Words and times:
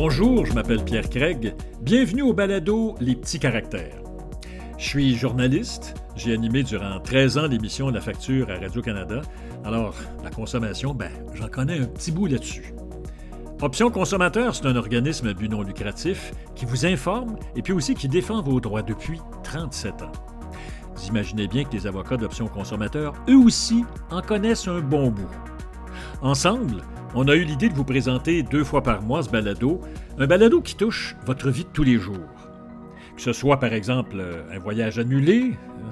Bonjour, 0.00 0.46
je 0.46 0.52
m'appelle 0.52 0.84
Pierre 0.84 1.10
Craig. 1.10 1.56
Bienvenue 1.82 2.22
au 2.22 2.32
balado 2.32 2.94
Les 3.00 3.16
petits 3.16 3.40
caractères. 3.40 4.00
Je 4.78 4.84
suis 4.84 5.16
journaliste. 5.16 5.96
J'ai 6.14 6.34
animé 6.34 6.62
durant 6.62 7.00
13 7.00 7.36
ans 7.36 7.48
l'émission 7.48 7.90
La 7.90 8.00
facture 8.00 8.48
à 8.48 8.60
Radio-Canada. 8.60 9.22
Alors, 9.64 9.96
la 10.22 10.30
consommation, 10.30 10.94
ben, 10.94 11.10
j'en 11.34 11.48
connais 11.48 11.80
un 11.80 11.86
petit 11.86 12.12
bout 12.12 12.28
là-dessus. 12.28 12.74
Option 13.60 13.90
Consommateur, 13.90 14.54
c'est 14.54 14.66
un 14.66 14.76
organisme 14.76 15.26
à 15.26 15.48
non 15.48 15.62
lucratif 15.62 16.32
qui 16.54 16.64
vous 16.64 16.86
informe 16.86 17.36
et 17.56 17.62
puis 17.62 17.72
aussi 17.72 17.96
qui 17.96 18.06
défend 18.06 18.40
vos 18.40 18.60
droits 18.60 18.82
depuis 18.82 19.20
37 19.42 20.02
ans. 20.02 20.12
Vous 20.94 21.08
imaginez 21.08 21.48
bien 21.48 21.64
que 21.64 21.72
les 21.72 21.88
avocats 21.88 22.16
d'Option 22.16 22.46
Consommateur, 22.46 23.14
eux 23.28 23.38
aussi, 23.38 23.84
en 24.12 24.22
connaissent 24.22 24.68
un 24.68 24.78
bon 24.78 25.10
bout. 25.10 25.30
Ensemble, 26.22 26.84
on 27.14 27.28
a 27.28 27.34
eu 27.34 27.44
l'idée 27.44 27.68
de 27.68 27.74
vous 27.74 27.84
présenter 27.84 28.42
deux 28.42 28.64
fois 28.64 28.82
par 28.82 29.02
mois 29.02 29.22
ce 29.22 29.30
balado, 29.30 29.80
un 30.18 30.26
balado 30.26 30.60
qui 30.60 30.76
touche 30.76 31.16
votre 31.24 31.50
vie 31.50 31.64
de 31.64 31.70
tous 31.70 31.84
les 31.84 31.96
jours. 31.96 32.16
Que 33.16 33.22
ce 33.22 33.32
soit 33.32 33.58
par 33.58 33.72
exemple 33.72 34.16
euh, 34.18 34.42
un 34.52 34.58
voyage 34.58 34.98
annulé, 34.98 35.56
hein, 35.84 35.90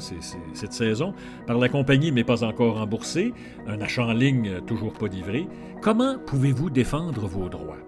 cette 0.53 0.73
saison, 0.73 1.15
par 1.47 1.59
la 1.59 1.69
compagnie 1.69 2.13
mais 2.13 2.25
pas 2.25 2.45
encore 2.45 2.77
remboursé, 2.77 3.33
un 3.67 3.81
achat 3.81 4.05
en 4.05 4.13
ligne 4.13 4.61
toujours 4.67 4.93
pas 4.93 5.09
livré, 5.09 5.49
comment 5.81 6.19
pouvez-vous 6.19 6.71
défendre 6.71 7.27
vos 7.27 7.49
droits? 7.49 7.79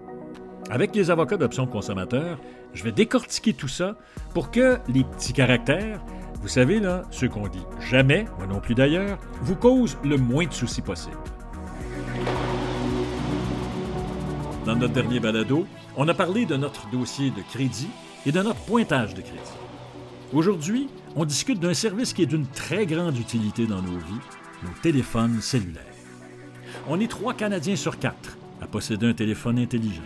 Avec 0.69 0.95
les 0.95 1.09
avocats 1.09 1.37
d'options 1.37 1.67
consommateurs, 1.67 2.39
je 2.73 2.83
vais 2.83 2.91
décortiquer 2.91 3.53
tout 3.53 3.67
ça 3.67 3.95
pour 4.33 4.51
que 4.51 4.77
les 4.93 5.03
petits 5.03 5.33
caractères, 5.33 6.03
vous 6.41 6.47
savez 6.47 6.79
là, 6.79 7.03
ceux 7.11 7.27
qu'on 7.27 7.47
dit 7.47 7.65
jamais, 7.89 8.25
moi 8.37 8.47
non 8.47 8.59
plus 8.59 8.75
d'ailleurs, 8.75 9.17
vous 9.41 9.55
causent 9.55 9.97
le 10.03 10.17
moins 10.17 10.45
de 10.45 10.53
soucis 10.53 10.81
possible. 10.81 11.17
Dans 14.69 14.75
notre 14.75 14.93
dernier 14.93 15.19
balado, 15.19 15.65
on 15.97 16.07
a 16.09 16.13
parlé 16.13 16.45
de 16.45 16.55
notre 16.55 16.87
dossier 16.91 17.31
de 17.31 17.41
crédit 17.41 17.87
et 18.27 18.31
de 18.31 18.39
notre 18.39 18.59
pointage 18.65 19.15
de 19.15 19.21
crédit. 19.21 19.39
Aujourd'hui, 20.31 20.89
on 21.15 21.25
discute 21.25 21.59
d'un 21.59 21.73
service 21.73 22.13
qui 22.13 22.21
est 22.21 22.27
d'une 22.27 22.45
très 22.45 22.85
grande 22.85 23.17
utilité 23.17 23.65
dans 23.65 23.81
nos 23.81 23.97
vies, 23.97 24.21
nos 24.61 24.69
téléphones 24.83 25.41
cellulaires. 25.41 25.81
On 26.87 26.99
est 26.99 27.07
trois 27.07 27.33
Canadiens 27.33 27.75
sur 27.75 27.97
quatre 27.97 28.37
à 28.61 28.67
posséder 28.67 29.07
un 29.07 29.13
téléphone 29.13 29.57
intelligent. 29.57 30.03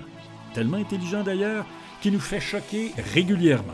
Tellement 0.54 0.78
intelligent 0.78 1.24
d'ailleurs 1.24 1.66
qu'il 2.02 2.14
nous 2.14 2.20
fait 2.22 2.40
choquer 2.40 2.94
régulièrement. 3.14 3.74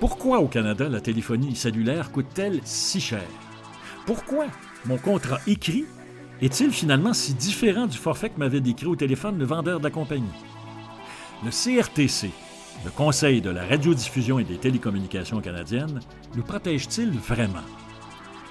Pourquoi 0.00 0.38
au 0.38 0.48
Canada 0.48 0.88
la 0.88 1.02
téléphonie 1.02 1.54
cellulaire 1.54 2.12
coûte-t-elle 2.12 2.62
si 2.64 2.98
cher? 2.98 3.28
Pourquoi 4.06 4.46
mon 4.86 4.96
contrat 4.96 5.40
écrit 5.46 5.84
est-il 6.40 6.70
finalement 6.70 7.12
si 7.12 7.34
différent 7.34 7.86
du 7.86 7.98
forfait 7.98 8.30
que 8.30 8.38
m'avait 8.38 8.60
décrit 8.60 8.86
au 8.86 8.96
téléphone 8.96 9.38
le 9.38 9.44
vendeur 9.44 9.80
de 9.80 9.84
la 9.84 9.90
compagnie? 9.90 10.24
Le 11.44 11.50
CRTC, 11.50 12.30
le 12.84 12.90
Conseil 12.90 13.40
de 13.40 13.50
la 13.50 13.66
radiodiffusion 13.66 14.38
et 14.38 14.44
des 14.44 14.58
télécommunications 14.58 15.40
canadiennes, 15.40 16.00
nous 16.36 16.42
protège-t-il 16.42 17.10
vraiment? 17.10 17.64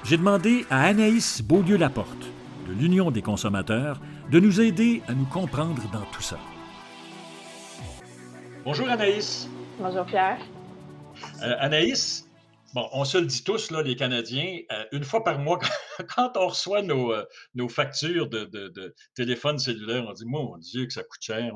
J'ai 0.04 0.18
demandé 0.18 0.66
à 0.70 0.84
Anaïs 0.84 1.42
Beaulieu-Laporte, 1.42 2.28
de 2.68 2.74
l'Union 2.74 3.10
des 3.10 3.22
consommateurs, 3.22 4.02
de 4.32 4.40
nous 4.40 4.60
aider 4.60 5.02
à 5.08 5.14
nous 5.14 5.26
comprendre 5.26 5.82
dans 5.94 6.06
tout 6.12 6.22
ça. 6.22 6.38
Bonjour 8.66 8.90
Anaïs. 8.90 9.50
Bonjour 9.80 10.06
Pierre. 10.06 10.40
Euh, 11.42 11.56
Anaïs, 11.60 12.28
Bon, 12.74 12.88
on 12.92 13.06
se 13.06 13.18
le 13.18 13.26
dit 13.26 13.44
tous, 13.44 13.72
là, 13.72 13.82
les 13.82 13.96
Canadiens, 13.96 14.60
euh, 14.72 14.84
une 14.92 15.04
fois 15.04 15.24
par 15.24 15.40
mois, 15.40 15.60
quand 16.16 16.38
on 16.38 16.48
reçoit 16.48 16.82
nos, 16.82 17.14
euh, 17.14 17.68
factures 17.70 18.30
de, 18.30 18.96
téléphone 19.16 19.60
cellulaire, 19.60 20.06
on 20.08 20.14
dit 20.14 20.26
Mon 20.26 20.58
Dieu, 20.58 20.86
que 20.86 20.94
ça 20.94 21.04
coûte 21.04 21.22
cher. 21.22 21.54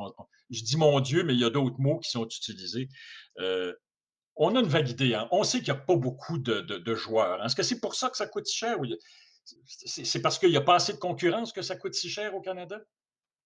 je 0.49 0.63
dis 0.63 0.77
mon 0.77 0.99
Dieu, 0.99 1.23
mais 1.23 1.33
il 1.33 1.39
y 1.39 1.45
a 1.45 1.49
d'autres 1.49 1.79
mots 1.79 1.99
qui 1.99 2.09
sont 2.09 2.25
utilisés. 2.25 2.89
Euh, 3.39 3.73
on 4.35 4.55
a 4.55 4.59
une 4.59 4.67
vague 4.67 4.89
idée. 4.89 5.13
Hein. 5.13 5.27
On 5.31 5.43
sait 5.43 5.59
qu'il 5.59 5.73
n'y 5.73 5.79
a 5.79 5.83
pas 5.83 5.95
beaucoup 5.95 6.37
de, 6.37 6.95
joueurs. 6.95 7.41
Hein. 7.41 7.45
Est-ce 7.45 7.55
que 7.55 7.63
c'est 7.63 7.79
pour 7.79 7.95
ça 7.95 8.09
que 8.09 8.17
ça 8.17 8.27
coûte 8.27 8.47
cher? 8.47 8.77
C'est 9.65 10.21
parce 10.21 10.39
qu'il 10.39 10.49
n'y 10.49 10.57
a 10.57 10.61
pas 10.61 10.75
assez 10.75 10.93
de 10.93 10.97
concurrence 10.99 11.51
que 11.51 11.61
ça 11.61 11.75
coûte 11.75 11.93
si 11.93 12.09
cher 12.09 12.33
au 12.35 12.41
Canada? 12.41 12.79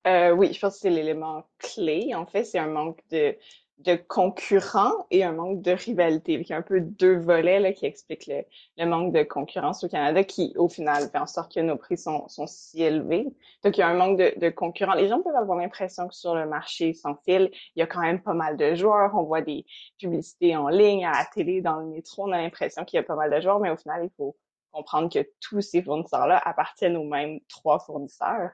oui, 0.05 0.53
je 0.53 0.59
pense 0.59 0.75
que 0.75 0.79
c'est 0.81 0.89
l'élément 0.89 1.49
clé. 1.57 2.13
En 2.13 2.25
fait, 2.25 2.43
c'est 2.43 2.59
un 2.59 2.67
manque 2.67 2.99
de, 3.09 3.35
de 3.79 3.95
concurrents 3.95 5.05
et 5.11 5.23
un 5.23 5.33
manque 5.33 5.61
de 5.61 5.71
rivalité. 5.71 6.33
Il 6.33 6.47
y 6.47 6.53
a 6.53 6.57
un 6.57 6.61
peu 6.61 6.79
deux 6.79 7.17
volets 7.17 7.59
là, 7.59 7.73
qui 7.73 7.85
expliquent 7.85 8.27
le, 8.27 8.85
manque 8.85 9.13
de 9.13 9.23
concurrence 9.23 9.83
au 9.83 9.89
Canada 9.89 10.23
qui, 10.23 10.53
au 10.57 10.69
final, 10.69 11.09
fait 11.09 11.17
en 11.17 11.27
sorte 11.27 11.53
que 11.53 11.59
nos 11.59 11.75
prix 11.75 11.97
sont, 11.97 12.27
sont 12.29 12.47
si 12.47 12.81
élevés. 12.81 13.27
Donc, 13.63 13.77
il 13.77 13.81
y 13.81 13.83
a 13.83 13.87
un 13.87 13.95
manque 13.95 14.17
de, 14.17 14.33
de 14.39 14.49
concurrents. 14.49 14.93
Les 14.93 15.09
gens 15.09 15.21
peuvent 15.21 15.35
avoir 15.35 15.57
l'impression 15.57 16.07
que 16.07 16.15
sur 16.15 16.35
le 16.35 16.47
marché 16.47 16.93
sans 16.93 17.15
fil, 17.25 17.51
il 17.75 17.79
y 17.79 17.81
a 17.81 17.87
quand 17.87 18.01
même 18.01 18.21
pas 18.21 18.33
mal 18.33 18.55
de 18.55 18.75
joueurs. 18.75 19.11
On 19.13 19.23
voit 19.23 19.41
des 19.41 19.65
publicités 19.99 20.55
en 20.55 20.69
ligne, 20.69 21.05
à 21.05 21.11
la 21.11 21.25
télé, 21.25 21.61
dans 21.61 21.77
le 21.77 21.87
métro. 21.87 22.27
On 22.27 22.31
a 22.31 22.37
l'impression 22.37 22.85
qu'il 22.85 22.97
y 22.97 22.99
a 22.99 23.03
pas 23.03 23.15
mal 23.15 23.29
de 23.29 23.41
joueurs, 23.41 23.59
mais 23.59 23.71
au 23.71 23.77
final, 23.77 24.05
il 24.05 24.11
faut 24.15 24.37
comprendre 24.71 25.11
que 25.11 25.27
tous 25.41 25.61
ces 25.61 25.81
fournisseurs-là 25.81 26.41
appartiennent 26.43 26.97
aux 26.97 27.07
mêmes 27.07 27.39
trois 27.49 27.79
fournisseurs. 27.79 28.51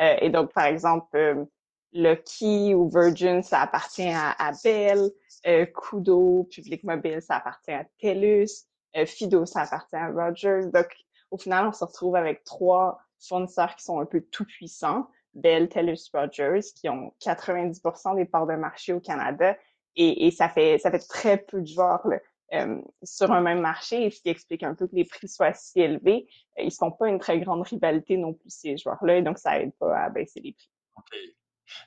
Euh, 0.00 0.16
et 0.20 0.30
donc, 0.30 0.52
par 0.52 0.66
exemple, 0.66 1.16
euh, 1.16 1.44
Lucky 1.92 2.74
ou 2.74 2.88
Virgin, 2.88 3.42
ça 3.42 3.62
appartient 3.62 4.12
à, 4.12 4.52
Bell. 4.62 5.10
Euh, 5.46 5.66
Kudo, 5.66 6.48
Public 6.50 6.84
Mobile, 6.84 7.22
ça 7.22 7.36
appartient 7.36 7.72
à 7.72 7.84
TELUS. 8.00 8.66
Euh, 8.96 9.06
Fido, 9.06 9.46
ça 9.46 9.62
appartient 9.62 9.96
à 9.96 10.10
Rogers. 10.10 10.66
Donc, 10.72 10.88
au 11.30 11.38
final, 11.38 11.66
on 11.66 11.72
se 11.72 11.84
retrouve 11.84 12.16
avec 12.16 12.44
trois 12.44 13.00
fournisseurs 13.20 13.74
qui 13.76 13.84
sont 13.84 14.00
un 14.00 14.06
peu 14.06 14.20
tout 14.20 14.44
puissants. 14.44 15.08
Bell, 15.34 15.68
TELUS, 15.68 16.10
Rogers, 16.12 16.60
qui 16.74 16.88
ont 16.88 17.12
90% 17.20 18.16
des 18.16 18.24
parts 18.24 18.46
de 18.46 18.54
marché 18.54 18.92
au 18.92 19.00
Canada. 19.00 19.56
Et, 19.96 20.30
ça 20.30 20.48
fait 20.48 20.78
ça 20.78 20.92
fait 20.92 21.00
très 21.00 21.38
peu 21.38 21.60
de 21.60 21.66
joueurs 21.66 22.06
euh, 22.54 22.80
sur 23.02 23.32
un 23.32 23.40
même 23.40 23.60
marché, 23.60 24.10
ce 24.10 24.20
qui 24.20 24.28
explique 24.28 24.62
un 24.62 24.74
peu 24.74 24.86
que 24.86 24.94
les 24.94 25.04
prix 25.04 25.26
soient 25.28 25.52
si 25.54 25.80
élevés. 25.80 26.28
Ils 26.56 26.66
ne 26.66 26.70
font 26.70 26.92
pas 26.92 27.08
une 27.08 27.18
très 27.18 27.40
grande 27.40 27.62
rivalité 27.62 28.16
non 28.16 28.32
plus, 28.32 28.50
ces 28.50 28.76
joueurs-là, 28.76 29.16
et 29.16 29.22
donc 29.22 29.38
ça 29.38 29.60
aide 29.60 29.72
pas 29.74 30.04
à 30.04 30.08
baisser 30.08 30.40
les 30.40 30.52
prix. 30.52 30.70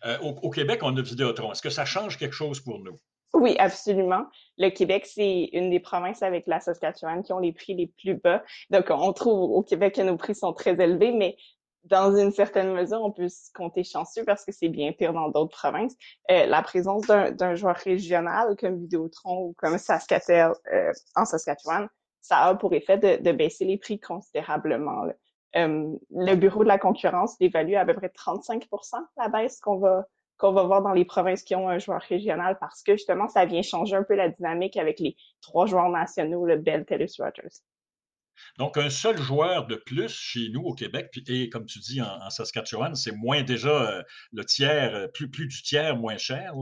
Euh, 0.05 0.17
au, 0.19 0.49
Québec, 0.49 0.81
on 0.83 0.95
a 0.97 1.01
Vidéotron. 1.01 1.51
Est-ce 1.51 1.61
que 1.61 1.69
ça 1.69 1.85
change 1.85 2.17
quelque 2.17 2.35
chose 2.35 2.59
pour 2.59 2.79
nous? 2.79 2.97
Oui, 3.33 3.55
absolument. 3.59 4.25
Le 4.57 4.69
Québec, 4.69 5.05
c'est 5.05 5.49
une 5.53 5.69
des 5.69 5.79
provinces 5.79 6.21
avec 6.21 6.47
la 6.47 6.59
Saskatchewan 6.59 7.23
qui 7.23 7.31
ont 7.31 7.39
les 7.39 7.53
prix 7.53 7.73
les 7.75 7.87
plus 7.87 8.15
bas. 8.15 8.43
Donc, 8.69 8.87
on 8.89 9.13
trouve 9.13 9.51
au 9.51 9.63
Québec 9.63 9.95
que 9.95 10.01
nos 10.01 10.17
prix 10.17 10.35
sont 10.35 10.53
très 10.53 10.71
élevés, 10.71 11.11
mais 11.11 11.37
dans 11.85 12.15
une 12.15 12.31
certaine 12.31 12.73
mesure, 12.73 13.01
on 13.01 13.11
peut 13.11 13.29
se 13.29 13.51
compter 13.53 13.83
chanceux 13.83 14.23
parce 14.25 14.45
que 14.45 14.51
c'est 14.51 14.69
bien 14.69 14.91
pire 14.91 15.13
dans 15.13 15.29
d'autres 15.29 15.57
provinces. 15.57 15.95
Euh, 16.29 16.45
la 16.45 16.61
présence 16.61 17.07
d'un 17.07 17.55
joueur 17.55 17.75
régional 17.75 18.55
comme 18.59 18.79
Vidéotron 18.79 19.45
ou 19.45 19.55
comme 19.57 19.77
Saskatchewan 19.77 20.53
euh, 20.73 20.91
en 21.15 21.25
Saskatchewan, 21.25 21.87
ça 22.21 22.37
a 22.37 22.55
pour 22.55 22.73
effet 22.73 22.97
de, 22.97 23.31
baisser 23.31 23.65
les 23.65 23.77
prix 23.77 23.99
considérablement. 23.99 25.05
Euh, 25.55 25.93
le 26.11 26.35
bureau 26.35 26.63
de 26.63 26.69
la 26.69 26.77
concurrence 26.77 27.35
évalue 27.41 27.75
à 27.75 27.85
peu 27.85 27.93
près 27.93 28.07
35% 28.07 28.95
la 29.17 29.27
baisse 29.27 29.59
qu'on 29.59 29.77
va 29.77 30.05
qu'on 30.37 30.53
va 30.53 30.63
voir 30.63 30.81
dans 30.81 30.93
les 30.93 31.05
provinces 31.05 31.43
qui 31.43 31.53
ont 31.53 31.69
un 31.69 31.77
joueur 31.77 32.01
régional 32.01 32.57
parce 32.59 32.81
que 32.81 32.93
justement, 32.93 33.27
ça 33.27 33.45
vient 33.45 33.61
changer 33.61 33.95
un 33.95 34.03
peu 34.03 34.15
la 34.15 34.29
dynamique 34.29 34.75
avec 34.75 34.99
les 34.99 35.15
trois 35.39 35.67
joueurs 35.67 35.89
nationaux, 35.89 36.47
le 36.47 36.57
Bell, 36.57 36.83
TELUS, 36.83 37.11
Rogers. 37.19 37.61
Donc, 38.57 38.77
un 38.77 38.89
seul 38.89 39.21
joueur 39.21 39.67
de 39.67 39.75
plus 39.75 40.11
chez 40.11 40.49
nous 40.49 40.61
au 40.61 40.73
Québec, 40.73 41.11
et 41.27 41.49
comme 41.49 41.67
tu 41.67 41.77
dis 41.77 42.01
en, 42.01 42.29
Saskatchewan, 42.31 42.95
c'est 42.95 43.11
moins 43.11 43.43
déjà 43.43 43.69
euh, 43.69 44.03
le 44.31 44.43
tiers, 44.43 44.95
euh, 44.95 45.07
plus, 45.07 45.29
plus 45.29 45.45
du 45.45 45.61
tiers 45.61 45.95
moins 45.95 46.17
cher. 46.17 46.53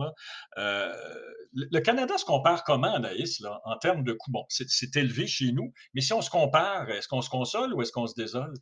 le 0.58 1.80
Canada 1.80 2.18
se 2.18 2.26
compare 2.26 2.66
comment, 2.66 2.94
Anaïs, 2.94 3.40
là, 3.40 3.62
en 3.64 3.78
termes 3.78 4.04
de 4.04 4.12
coût? 4.12 4.32
Bon, 4.32 4.44
c'est 4.50 4.96
élevé 4.98 5.26
chez 5.26 5.54
nous, 5.54 5.72
mais 5.94 6.02
si 6.02 6.12
on 6.12 6.22
se 6.22 6.30
compare, 6.30 6.90
est-ce 6.90 7.08
qu'on 7.08 7.22
se 7.22 7.30
console 7.30 7.74
ou 7.74 7.82
est-ce 7.82 7.94
qu'on 7.94 8.08
se 8.08 8.16
désole? 8.16 8.54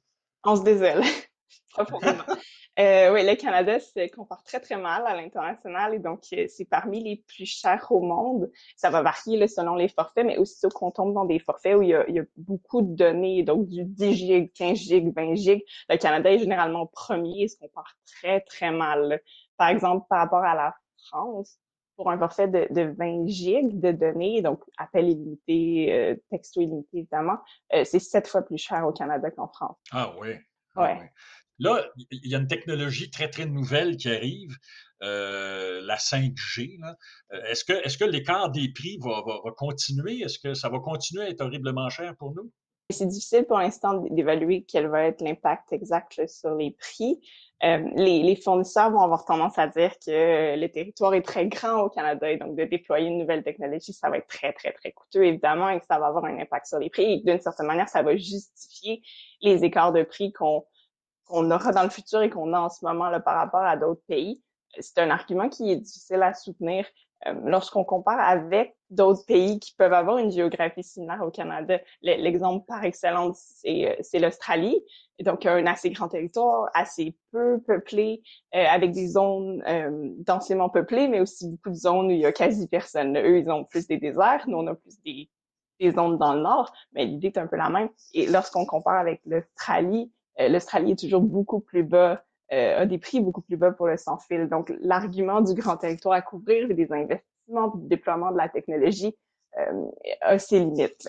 On 0.47 0.56
se 0.56 0.63
désole 0.63 1.03
profondément. 1.72 2.24
Euh, 2.80 3.12
oui, 3.12 3.25
le 3.25 3.34
Canada 3.34 3.79
se 3.79 4.08
compare 4.14 4.44
très, 4.44 4.59
très 4.59 4.78
mal 4.78 5.08
à 5.08 5.16
l'international 5.16 5.96
et 5.96 5.99
donc 5.99 6.26
euh, 6.34 6.46
c'est 6.47 6.66
parmi 6.66 7.03
les 7.03 7.23
plus 7.28 7.47
chers 7.47 7.91
au 7.91 8.02
monde. 8.02 8.52
Ça 8.76 8.91
va 8.91 9.02
varier 9.02 9.47
selon 9.47 9.73
les 9.73 9.88
forfaits, 9.88 10.23
mais 10.23 10.38
aussi 10.38 10.67
qu'on 10.70 10.91
tombe 10.91 11.11
dans 11.16 11.26
des 11.26 11.40
forfaits 11.40 11.76
où 11.76 11.82
il 11.82 11.90
y, 11.90 11.96
a, 11.96 12.08
il 12.08 12.14
y, 12.14 12.20
a, 12.20 12.23
beaucoup 12.38 12.84
de 12.84 12.96
données, 12.96 13.41
donc 13.41 13.67
du 13.67 13.84
10 13.84 14.14
gigs, 14.14 14.53
15 14.53 14.78
gigs, 14.78 15.11
20 15.16 15.34
gigs. 15.34 15.64
Le 15.90 15.97
Canada 15.97 16.32
est 16.32 16.38
généralement 16.38 16.85
premier 16.85 17.46
et 17.46 17.47
se 17.47 17.58
compare 17.58 17.97
très, 18.05 18.41
très 18.41 18.70
mal. 18.70 19.23
Par 19.58 19.70
exemple, 19.70 20.05
par 20.08 20.20
rapport 20.20 20.44
à 20.44 20.53
la 20.53 20.76
France, 21.08 21.58
pour 21.97 22.11
un 22.11 22.17
forfait 22.17 22.47
de, 22.47 22.67
de 22.70 22.94
20 22.97 23.28
gigs 23.28 23.79
de 23.79 23.91
données, 23.91 24.41
donc 24.41 24.64
appel 24.78 25.09
illimité, 25.09 25.94
euh, 25.94 26.16
texto 26.29 26.61
illimité 26.61 26.99
évidemment, 26.99 27.40
euh, 27.73 27.84
c'est 27.84 27.99
sept 27.99 28.28
fois 28.28 28.44
plus 28.44 28.59
cher 28.59 28.88
au 28.88 28.94
Canada 28.94 29.29
qu'en 29.32 29.47
France. 29.47 29.78
Ah 29.91 30.14
oui. 30.22 30.29
Ah 30.76 30.84
ouais. 30.84 31.11
Là, 31.59 31.84
il 32.11 32.29
y 32.29 32.35
a 32.35 32.38
une 32.38 32.47
technologie 32.47 33.09
très, 33.09 33.29
très 33.29 33.47
nouvelle 33.47 33.97
qui 33.97 34.09
arrive, 34.09 34.55
euh, 35.02 35.82
la 35.82 35.97
5G. 35.97 36.79
Est-ce 37.32 37.66
que, 37.66 37.73
est 37.73 37.97
que 37.97 38.05
l'écart 38.05 38.52
des 38.52 38.72
prix 38.72 38.99
va, 39.02 39.23
va, 39.26 39.40
va 39.44 39.52
continuer? 39.52 40.20
Est-ce 40.20 40.38
que 40.38 40.53
ça 40.53 40.70
va 40.70 40.79
continuer 40.79 41.23
à 41.23 41.29
être 41.29 41.41
horriblement 41.41 41.90
cher 41.90 42.16
pour 42.16 42.35
nous? 42.35 42.52
C'est 42.91 43.08
difficile 43.08 43.46
pour 43.46 43.58
l'instant 43.58 44.02
d'évaluer 44.11 44.64
quel 44.64 44.88
va 44.88 45.03
être 45.03 45.22
l'impact 45.22 45.73
exact 45.73 46.26
sur 46.28 46.55
les 46.55 46.72
prix. 46.72 47.20
Euh, 47.64 47.80
les, 47.96 48.22
les, 48.22 48.36
fournisseurs 48.36 48.92
vont 48.92 49.02
avoir 49.02 49.26
tendance 49.26 49.58
à 49.58 49.66
dire 49.66 49.92
que 50.06 50.56
le 50.59 50.68
territoire 50.68 51.16
est 51.16 51.24
très 51.24 51.48
grand 51.48 51.82
au 51.82 51.90
Canada 51.90 52.30
et 52.30 52.38
donc 52.38 52.56
de 52.56 52.66
déployer 52.66 53.08
une 53.08 53.18
nouvelle 53.18 53.44
technologie, 53.44 53.94
ça 53.94 54.12
va 54.12 54.18
être 54.18 54.28
très, 54.28 54.54
très, 54.54 54.74
très 54.74 54.92
coûteux, 54.92 55.24
évidemment, 55.24 55.70
et 55.70 55.80
que 55.80 55.86
ça 55.88 55.98
va 55.98 56.08
avoir 56.08 56.26
un 56.26 56.38
impact 56.38 56.68
sur 56.68 56.78
les 56.78 56.92
prix. 56.92 57.14
Et 57.14 57.18
d'une 57.18 57.40
certaine 57.40 57.66
manière, 57.66 57.90
ça 57.90 58.04
va 58.04 58.16
justifier 58.16 59.02
les 59.42 59.64
écarts 59.64 59.92
de 59.92 60.04
prix 60.04 60.32
qu'on 60.34 60.66
qu'on 61.26 61.52
aura 61.52 61.72
dans 61.74 61.84
le 61.84 61.90
futur 61.90 62.22
et 62.22 62.30
qu'on 62.30 62.54
a 62.54 62.59
en 62.59 62.70
ce 62.70 62.86
moment 62.86 63.09
là, 63.09 63.20
par 63.20 63.36
rapport 63.36 63.62
à 63.62 63.76
d'autres 63.76 64.04
pays. 64.08 64.42
C'est 64.80 65.00
un 65.00 65.09
argument 65.09 65.50
qui 65.50 65.72
est 65.72 65.76
difficile 65.76 66.24
à 66.24 66.34
soutenir 66.34 66.86
lorsqu'on 67.43 67.84
compare 67.84 68.19
avec 68.19 68.75
d'autres 68.90 69.25
pays 69.25 69.59
qui 69.59 69.73
peuvent 69.75 69.93
avoir 69.93 70.17
une 70.17 70.31
géographie 70.31 70.84
similaire 70.84 71.22
au 71.25 71.31
Canada. 71.31 71.79
L'exemple 72.02 72.66
par 72.66 72.84
excellence, 72.84 73.41
c'est 73.61 73.99
euh, 74.16 74.19
l'Australie. 74.19 74.81
Donc, 75.19 75.46
un 75.46 75.66
assez 75.66 75.90
grand 75.90 76.08
territoire, 76.08 76.69
assez 76.73 77.17
peu 77.31 77.59
peuplé, 77.61 78.22
euh, 78.55 78.64
avec 78.69 78.91
des 78.91 79.08
zones 79.08 79.64
densément 80.19 80.69
peuplées, 80.69 81.08
mais 81.08 81.19
aussi 81.19 81.49
beaucoup 81.49 81.72
de 81.72 81.75
zones 81.75 82.08
où 82.08 82.11
il 82.11 82.19
y 82.19 82.25
a 82.25 82.31
quasi 82.31 82.67
personne. 82.67 83.17
Eux, 83.17 83.40
ils 83.40 83.49
ont 83.49 83.66
plus 83.66 83.87
des 83.87 83.97
déserts, 83.97 84.46
nous, 84.47 84.58
on 84.58 84.67
a 84.67 84.75
plus 84.75 85.02
des 85.02 85.29
zones 85.91 86.17
dans 86.17 86.34
le 86.34 86.41
nord, 86.41 86.72
mais 86.93 87.05
l'idée 87.05 87.28
est 87.28 87.37
un 87.37 87.47
peu 87.47 87.55
la 87.55 87.70
même. 87.70 87.90
Et 88.13 88.28
lorsqu'on 88.28 88.66
compare 88.66 88.99
avec 88.99 89.22
l'Australie, 89.25 90.11
l'Australie 90.40 90.91
est 90.91 90.99
toujours 90.99 91.22
beaucoup 91.22 91.59
plus 91.59 91.84
bas 91.84 92.23
euh, 92.53 92.79
a 92.79 92.85
des 92.85 92.97
prix 92.97 93.20
beaucoup 93.20 93.41
plus 93.41 93.58
bas 93.58 93.72
pour 93.72 93.88
le 93.88 93.97
sans-fil. 93.97 94.47
Donc, 94.47 94.72
l'argument 94.82 95.41
du 95.41 95.53
grand 95.53 95.78
territoire 95.78 96.16
à 96.16 96.22
couvrir 96.22 96.70
et 96.70 96.73
des 96.73 96.91
investissements 96.91 97.67
du 97.76 97.88
déploiement 97.88 98.32
de 98.32 98.38
la 98.38 98.49
technologie 98.49 99.16
euh, 99.58 99.85
a 100.22 100.40
ses 100.40 100.59
limites. 100.59 101.08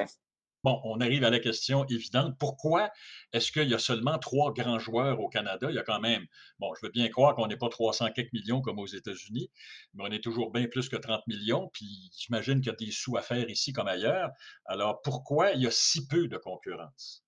Bon, 0.64 0.80
on 0.82 1.00
arrive 1.00 1.22
à 1.22 1.30
la 1.30 1.38
question 1.38 1.86
évidente. 1.86 2.34
Pourquoi 2.38 2.90
est-ce 3.32 3.52
qu'il 3.52 3.68
y 3.68 3.74
a 3.74 3.78
seulement 3.78 4.18
trois 4.18 4.52
grands 4.52 4.80
joueurs 4.80 5.20
au 5.20 5.28
Canada? 5.28 5.68
Il 5.70 5.76
y 5.76 5.78
a 5.78 5.84
quand 5.84 6.00
même, 6.00 6.26
bon, 6.58 6.74
je 6.74 6.84
veux 6.84 6.90
bien 6.90 7.08
croire 7.08 7.36
qu'on 7.36 7.46
n'est 7.46 7.56
pas 7.56 7.68
300 7.68 8.10
quelques 8.10 8.32
millions 8.32 8.60
comme 8.60 8.80
aux 8.80 8.86
États-Unis, 8.86 9.52
mais 9.94 10.04
on 10.08 10.10
est 10.10 10.22
toujours 10.22 10.50
bien 10.50 10.66
plus 10.66 10.88
que 10.88 10.96
30 10.96 11.24
millions, 11.28 11.70
puis 11.72 12.10
j'imagine 12.18 12.56
qu'il 12.56 12.66
y 12.66 12.70
a 12.70 12.76
des 12.76 12.90
sous 12.90 13.16
à 13.16 13.22
faire 13.22 13.48
ici 13.48 13.72
comme 13.72 13.86
ailleurs. 13.86 14.30
Alors, 14.64 15.00
pourquoi 15.02 15.52
il 15.52 15.62
y 15.62 15.66
a 15.68 15.70
si 15.70 16.08
peu 16.08 16.26
de 16.26 16.36
concurrence? 16.36 17.24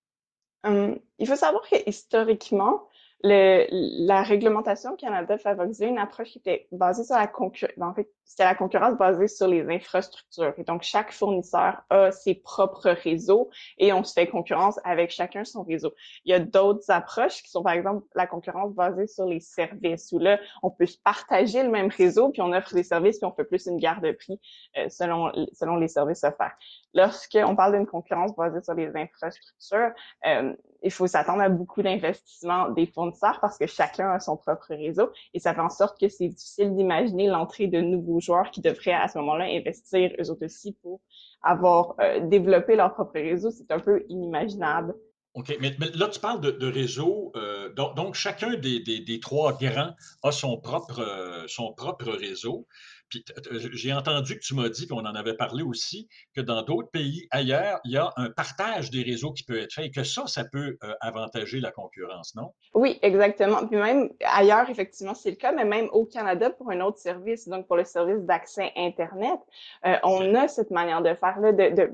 Hum, 0.65 0.99
il 1.19 1.27
faut 1.29 1.37
savoir 1.37 1.63
que 1.69 1.77
historiquement, 1.89 2.89
le, 3.23 3.67
la 4.07 4.23
réglementation 4.23 4.93
au 4.93 4.97
Canada 4.97 5.39
favorisait 5.39 5.89
une 5.89 5.99
approche 5.99 6.29
qui 6.31 6.39
était 6.39 6.69
basée 6.73 7.05
sur 7.05 7.17
la 7.17 7.27
concurrence. 7.27 7.97
C'était 8.31 8.45
la 8.45 8.55
concurrence 8.55 8.97
basée 8.97 9.27
sur 9.27 9.49
les 9.49 9.69
infrastructures. 9.69 10.55
Et 10.57 10.63
donc, 10.63 10.85
chaque 10.85 11.11
fournisseur 11.11 11.83
a 11.91 12.13
ses 12.13 12.37
propres 12.37 12.91
réseaux 12.91 13.51
et 13.77 13.93
on 13.93 14.05
se 14.05 14.13
fait 14.13 14.29
concurrence 14.29 14.79
avec 14.85 15.11
chacun 15.11 15.45
son 15.45 15.65
réseau. 15.65 15.93
Il 16.25 16.31
y 16.31 16.35
a 16.35 16.39
d'autres 16.39 16.89
approches 16.93 17.43
qui 17.43 17.51
sont, 17.51 17.65
par 17.65 17.73
exemple, 17.73 18.07
la 18.15 18.29
concurrence 18.29 18.73
basée 18.73 19.09
sur 19.09 19.25
les 19.25 19.41
services, 19.41 20.13
où 20.13 20.21
là, 20.21 20.39
on 20.63 20.71
peut 20.71 20.87
se 20.87 20.97
partager 20.97 21.65
le 21.65 21.71
même 21.71 21.89
réseau, 21.89 22.29
puis 22.29 22.41
on 22.41 22.53
offre 22.53 22.73
des 22.73 22.85
services, 22.85 23.19
puis 23.19 23.27
on 23.27 23.35
fait 23.35 23.43
plus 23.43 23.67
une 23.67 23.79
garde 23.79 24.05
de 24.05 24.13
prix 24.13 24.41
euh, 24.79 24.89
selon, 24.89 25.33
selon 25.53 25.75
les 25.75 25.89
services 25.89 26.23
offerts. 26.23 26.57
Lorsqu'on 26.95 27.57
parle 27.57 27.73
d'une 27.73 27.87
concurrence 27.87 28.37
basée 28.37 28.63
sur 28.63 28.75
les 28.75 28.95
infrastructures, 28.95 29.91
euh, 30.27 30.55
il 30.83 30.91
faut 30.91 31.07
s'attendre 31.07 31.43
à 31.43 31.49
beaucoup 31.49 31.83
d'investissements 31.83 32.71
des 32.71 32.87
fournisseurs 32.87 33.39
parce 33.41 33.59
que 33.59 33.67
chacun 33.67 34.11
a 34.11 34.21
son 34.21 34.37
propre 34.37 34.69
réseau 34.69 35.11
et 35.35 35.39
ça 35.39 35.55
fait 35.55 35.61
en 35.61 35.69
sorte 35.69 36.01
que 36.01 36.09
c'est 36.09 36.29
difficile 36.29 36.75
d'imaginer 36.75 37.27
l'entrée 37.27 37.67
de 37.67 37.81
nouveaux 37.81 38.20
joueurs 38.21 38.51
qui 38.51 38.61
devraient 38.61 38.93
à 38.93 39.09
ce 39.09 39.19
moment-là 39.19 39.45
investir 39.45 40.11
eux 40.21 40.31
autres 40.31 40.45
aussi 40.45 40.77
pour 40.83 41.01
avoir 41.43 41.95
euh, 42.01 42.21
développé 42.29 42.77
leur 42.77 42.95
propre 42.95 43.15
réseau. 43.15 43.51
C'est 43.51 43.71
un 43.71 43.79
peu 43.79 44.05
inimaginable. 44.09 44.95
OK, 45.35 45.57
mais, 45.61 45.77
là, 45.95 46.09
tu 46.09 46.19
parles 46.19 46.41
de, 46.41 46.67
réseau. 46.67 47.31
Euh, 47.37 47.73
donc, 47.73 48.15
chacun 48.15 48.55
des, 48.57 48.81
des, 48.81 49.21
trois 49.21 49.57
grands 49.57 49.95
a 50.25 50.33
son 50.33 50.59
propre, 50.59 51.01
euh, 51.01 51.45
son 51.47 51.73
propre 51.73 52.11
réseau. 52.11 52.67
Puis 53.11 53.25
j'ai 53.73 53.93
entendu 53.93 54.37
que 54.37 54.41
tu 54.41 54.55
m'as 54.55 54.69
dit, 54.69 54.87
qu'on 54.87 55.01
en 55.01 55.15
avait 55.15 55.37
parlé 55.37 55.63
aussi, 55.63 56.09
que 56.35 56.41
dans 56.41 56.63
d'autres 56.63 56.91
pays 56.91 57.27
ailleurs, 57.31 57.81
il 57.85 57.93
y 57.93 57.97
a 57.97 58.13
un 58.17 58.31
partage 58.31 58.91
des 58.91 59.03
réseaux 59.03 59.33
qui 59.33 59.43
peut 59.43 59.61
être 59.61 59.73
fait 59.73 59.87
et 59.87 59.91
que 59.91 60.05
ça, 60.05 60.27
ça 60.27 60.45
peut 60.45 60.79
euh, 60.83 60.95
avantager 61.01 61.61
la 61.61 61.73
concurrence, 61.73 62.35
non? 62.35 62.53
Oui, 62.75 62.99
exactement. 63.03 63.67
Puis 63.67 63.77
même 63.77 64.11
ailleurs, 64.25 64.71
effectivement, 64.71 65.15
c'est 65.15 65.31
le 65.31 65.37
cas, 65.37 65.53
mais 65.53 65.65
même 65.65 65.89
au 65.93 66.07
Canada 66.07 66.51
pour 66.51 66.71
un 66.71 66.81
autre 66.81 66.99
service, 66.99 67.49
donc 67.49 67.67
pour 67.67 67.77
le 67.77 67.85
service 67.85 68.23
d'accès 68.23 68.73
Internet, 68.77 69.41
euh, 69.87 69.97
on 70.05 70.35
a 70.35 70.49
cette 70.49 70.71
manière 70.71 71.03
de 71.03 71.15
faire 71.15 71.41
là, 71.41 71.53
de, 71.53 71.71
de, 71.71 71.91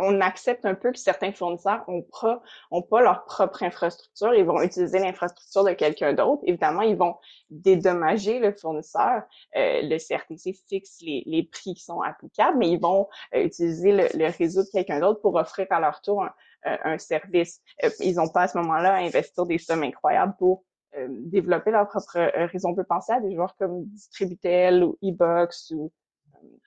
on 0.00 0.20
accepte 0.20 0.66
un 0.66 0.74
peu 0.74 0.92
que 0.92 0.98
certains 0.98 1.32
fournisseurs 1.32 1.82
ont 1.88 2.02
pas, 2.20 2.42
ont 2.70 2.82
pas 2.82 3.00
leur 3.00 3.24
propre 3.24 3.62
infrastructure, 3.62 4.34
ils 4.34 4.44
vont 4.44 4.60
utiliser 4.60 4.98
l'infrastructure 4.98 5.64
de 5.64 5.72
quelqu'un 5.72 6.12
d'autre. 6.12 6.42
Évidemment, 6.44 6.82
ils 6.82 6.96
vont 6.96 7.16
dédommager 7.50 8.38
le 8.38 8.52
fournisseur. 8.52 9.22
Euh, 9.56 9.82
le 9.82 9.98
CRTC 9.98 10.54
fixe 10.68 10.98
les, 11.00 11.22
les, 11.26 11.44
prix 11.44 11.74
qui 11.74 11.82
sont 11.82 12.00
applicables, 12.00 12.58
mais 12.58 12.70
ils 12.70 12.80
vont 12.80 13.08
euh, 13.34 13.44
utiliser 13.44 13.92
le, 13.92 14.36
réseau 14.36 14.62
de 14.62 14.68
quelqu'un 14.70 15.00
d'autre 15.00 15.20
pour 15.20 15.34
offrir 15.34 15.66
à 15.70 15.80
leur 15.80 16.00
tour 16.00 16.24
un, 16.24 16.32
un 16.64 16.98
service. 16.98 17.60
Euh, 17.84 17.90
ils 18.00 18.16
n'ont 18.16 18.28
pas 18.28 18.42
à 18.42 18.48
ce 18.48 18.58
moment-là 18.58 18.94
à 18.94 18.98
investir 18.98 19.46
des 19.46 19.58
sommes 19.58 19.82
incroyables 19.82 20.34
pour 20.38 20.64
développer 21.08 21.70
leur 21.70 21.86
propre 21.86 22.18
réseau. 22.50 22.68
On 22.68 22.74
peut 22.74 22.82
penser 22.82 23.12
à 23.12 23.20
des 23.20 23.34
joueurs 23.34 23.54
comme 23.56 23.84
Distributel 23.84 24.82
ou 24.82 24.98
eBox 25.02 25.70
ou 25.72 25.92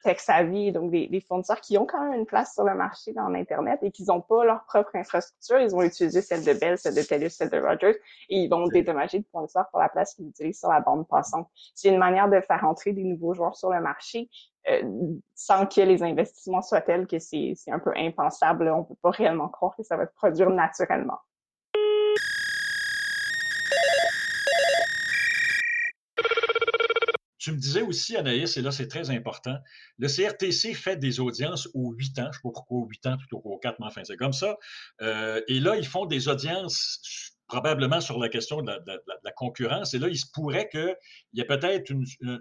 tech-savvy, 0.04 0.72
donc 0.72 0.92
des, 0.92 1.08
des, 1.08 1.22
fournisseurs 1.22 1.62
qui 1.62 1.78
ont 1.78 1.86
quand 1.86 2.02
même 2.02 2.20
une 2.20 2.26
place 2.26 2.54
sur 2.54 2.64
le 2.64 2.74
marché 2.74 3.14
dans 3.14 3.28
l'Internet 3.28 3.80
et 3.84 3.92
qui 3.92 4.04
n'ont 4.06 4.22
pas 4.22 4.44
leur 4.46 4.64
propre 4.66 4.96
infrastructure. 4.96 5.60
Ils 5.60 5.70
vont 5.70 5.84
utiliser 5.84 6.22
celle 6.22 6.44
de 6.44 6.54
Bell, 6.54 6.78
celle 6.78 6.96
de 6.96 7.02
TELUS, 7.02 7.30
celle 7.30 7.50
de 7.50 7.60
Rogers 7.60 8.00
et 8.30 8.40
ils 8.40 8.50
vont 8.50 8.68
dédommager 8.68 9.20
le 9.20 9.26
fournisseur 9.32 9.66
pour 9.70 9.80
la 9.80 9.90
place 9.90 10.16
qu'ils 10.16 10.28
utilisent 10.28 10.60
sur 10.60 10.70
la 10.70 10.80
bande 10.80 11.08
passante. 11.08 11.48
C'est 11.76 11.90
une 11.90 12.00
manière 12.00 12.30
de 12.30 12.40
faire 12.42 12.64
entrer 12.64 12.94
des 12.94 13.04
nouveaux 13.04 13.34
joueurs 13.34 13.56
sur 13.56 13.70
le 13.70 13.82
marché 13.82 14.30
euh, 14.70 14.82
sans 15.36 15.66
que 15.66 15.82
les 15.82 16.04
investissements 16.04 16.62
soient 16.62 16.82
tels 16.82 17.08
que 17.08 17.20
c'est 17.20 17.56
un 17.68 17.80
peu 17.80 17.92
impensable. 17.96 18.70
On 18.70 18.84
peut 18.84 18.96
pas 19.02 19.12
réellement 19.12 19.50
croire 19.50 19.76
que 19.76 19.84
ça 19.84 19.98
va 19.98 20.06
se 20.06 20.14
produire 20.14 20.50
naturellement. 20.50 21.20
Tu 27.42 27.52
me 27.52 27.58
disais 27.58 27.82
aussi, 27.82 28.16
Anaïs, 28.16 28.56
et 28.56 28.62
là 28.62 28.72
c'est 28.72 28.88
très 28.88 29.10
important, 29.10 29.58
le 29.98 30.08
CRTC 30.08 30.76
fait 30.76 30.98
des 30.98 31.20
audiences 31.20 31.68
aux 31.74 31.92
huit 31.94 32.20
ans, 32.20 32.26
je 32.26 32.28
ne 32.28 32.34
sais 32.34 32.40
pas 32.44 32.52
pourquoi 32.54 32.86
huit 32.88 33.04
ans 33.08 33.18
plutôt 33.18 33.40
qu'aux 33.40 33.58
quatre, 33.58 33.80
mais 33.80 33.88
enfin 33.88 34.04
c'est 34.04 34.16
comme 34.16 34.32
ça. 34.32 34.58
Euh, 35.02 35.42
et 35.48 35.60
là, 35.60 35.76
ils 35.76 35.88
font 35.88 36.06
des 36.06 36.28
audiences 36.28 37.02
probablement 37.48 38.00
sur 38.00 38.20
la 38.20 38.30
question 38.30 38.62
de 38.62 38.72
la, 38.72 39.32
concurrence. 39.32 39.96
Et 39.96 40.00
là, 40.00 40.08
il 40.08 40.18
se 40.18 40.28
pourrait 40.32 40.70
qu'il 40.70 40.96
y 41.34 41.42
ait 41.42 41.46
peut-être 41.46 41.92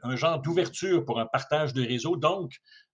un 0.02 0.16
genre 0.16 0.40
d'ouverture 0.42 1.02
pour 1.06 1.18
un 1.18 1.26
partage 1.26 1.72
de 1.72 1.82
réseau, 1.82 2.16
donc 2.16 2.52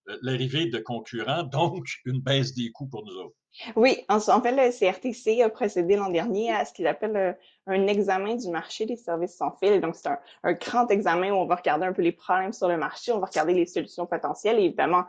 euh, 0.09 0.17
l'arrivée 0.23 0.67
de 0.67 0.79
concurrents, 0.79 1.43
donc 1.43 1.87
une 2.05 2.21
baisse 2.21 2.55
des 2.55 2.71
coûts 2.71 2.87
pour 2.87 3.05
nous 3.05 3.15
autres. 3.15 3.37
Oui, 3.75 4.05
en, 4.09 4.21
fait, 4.21 4.53
le 4.53 4.71
CRTC 4.71 5.43
a 5.43 5.49
procédé 5.49 5.97
l'an 5.97 6.11
dernier 6.11 6.53
à 6.53 6.65
ce 6.65 6.73
qu'il 6.73 6.87
appelle 6.87 7.17
euh, 7.17 7.33
un 7.67 7.87
examen 7.87 8.37
du 8.37 8.49
marché 8.49 8.87
des 8.87 8.97
services 8.97 9.37
sans 9.37 9.51
fil. 9.53 9.81
Donc, 9.81 9.97
c'est 9.97 10.09
un, 10.09 10.53
grand 10.53 10.89
examen 10.91 11.31
où 11.33 11.37
on 11.37 11.47
va 11.47 11.57
regarder 11.57 11.87
un 11.87 11.93
peu 11.93 12.03
les 12.03 12.13
problèmes 12.13 12.53
sur 12.53 12.69
le 12.69 12.77
marché, 12.77 13.13
on 13.13 13.19
va 13.19 13.27
regarder 13.27 13.55
les 13.55 13.67
solutions 13.67 14.07
potentielles. 14.07 14.59
Et 14.59 14.65
évidemment, 14.65 15.05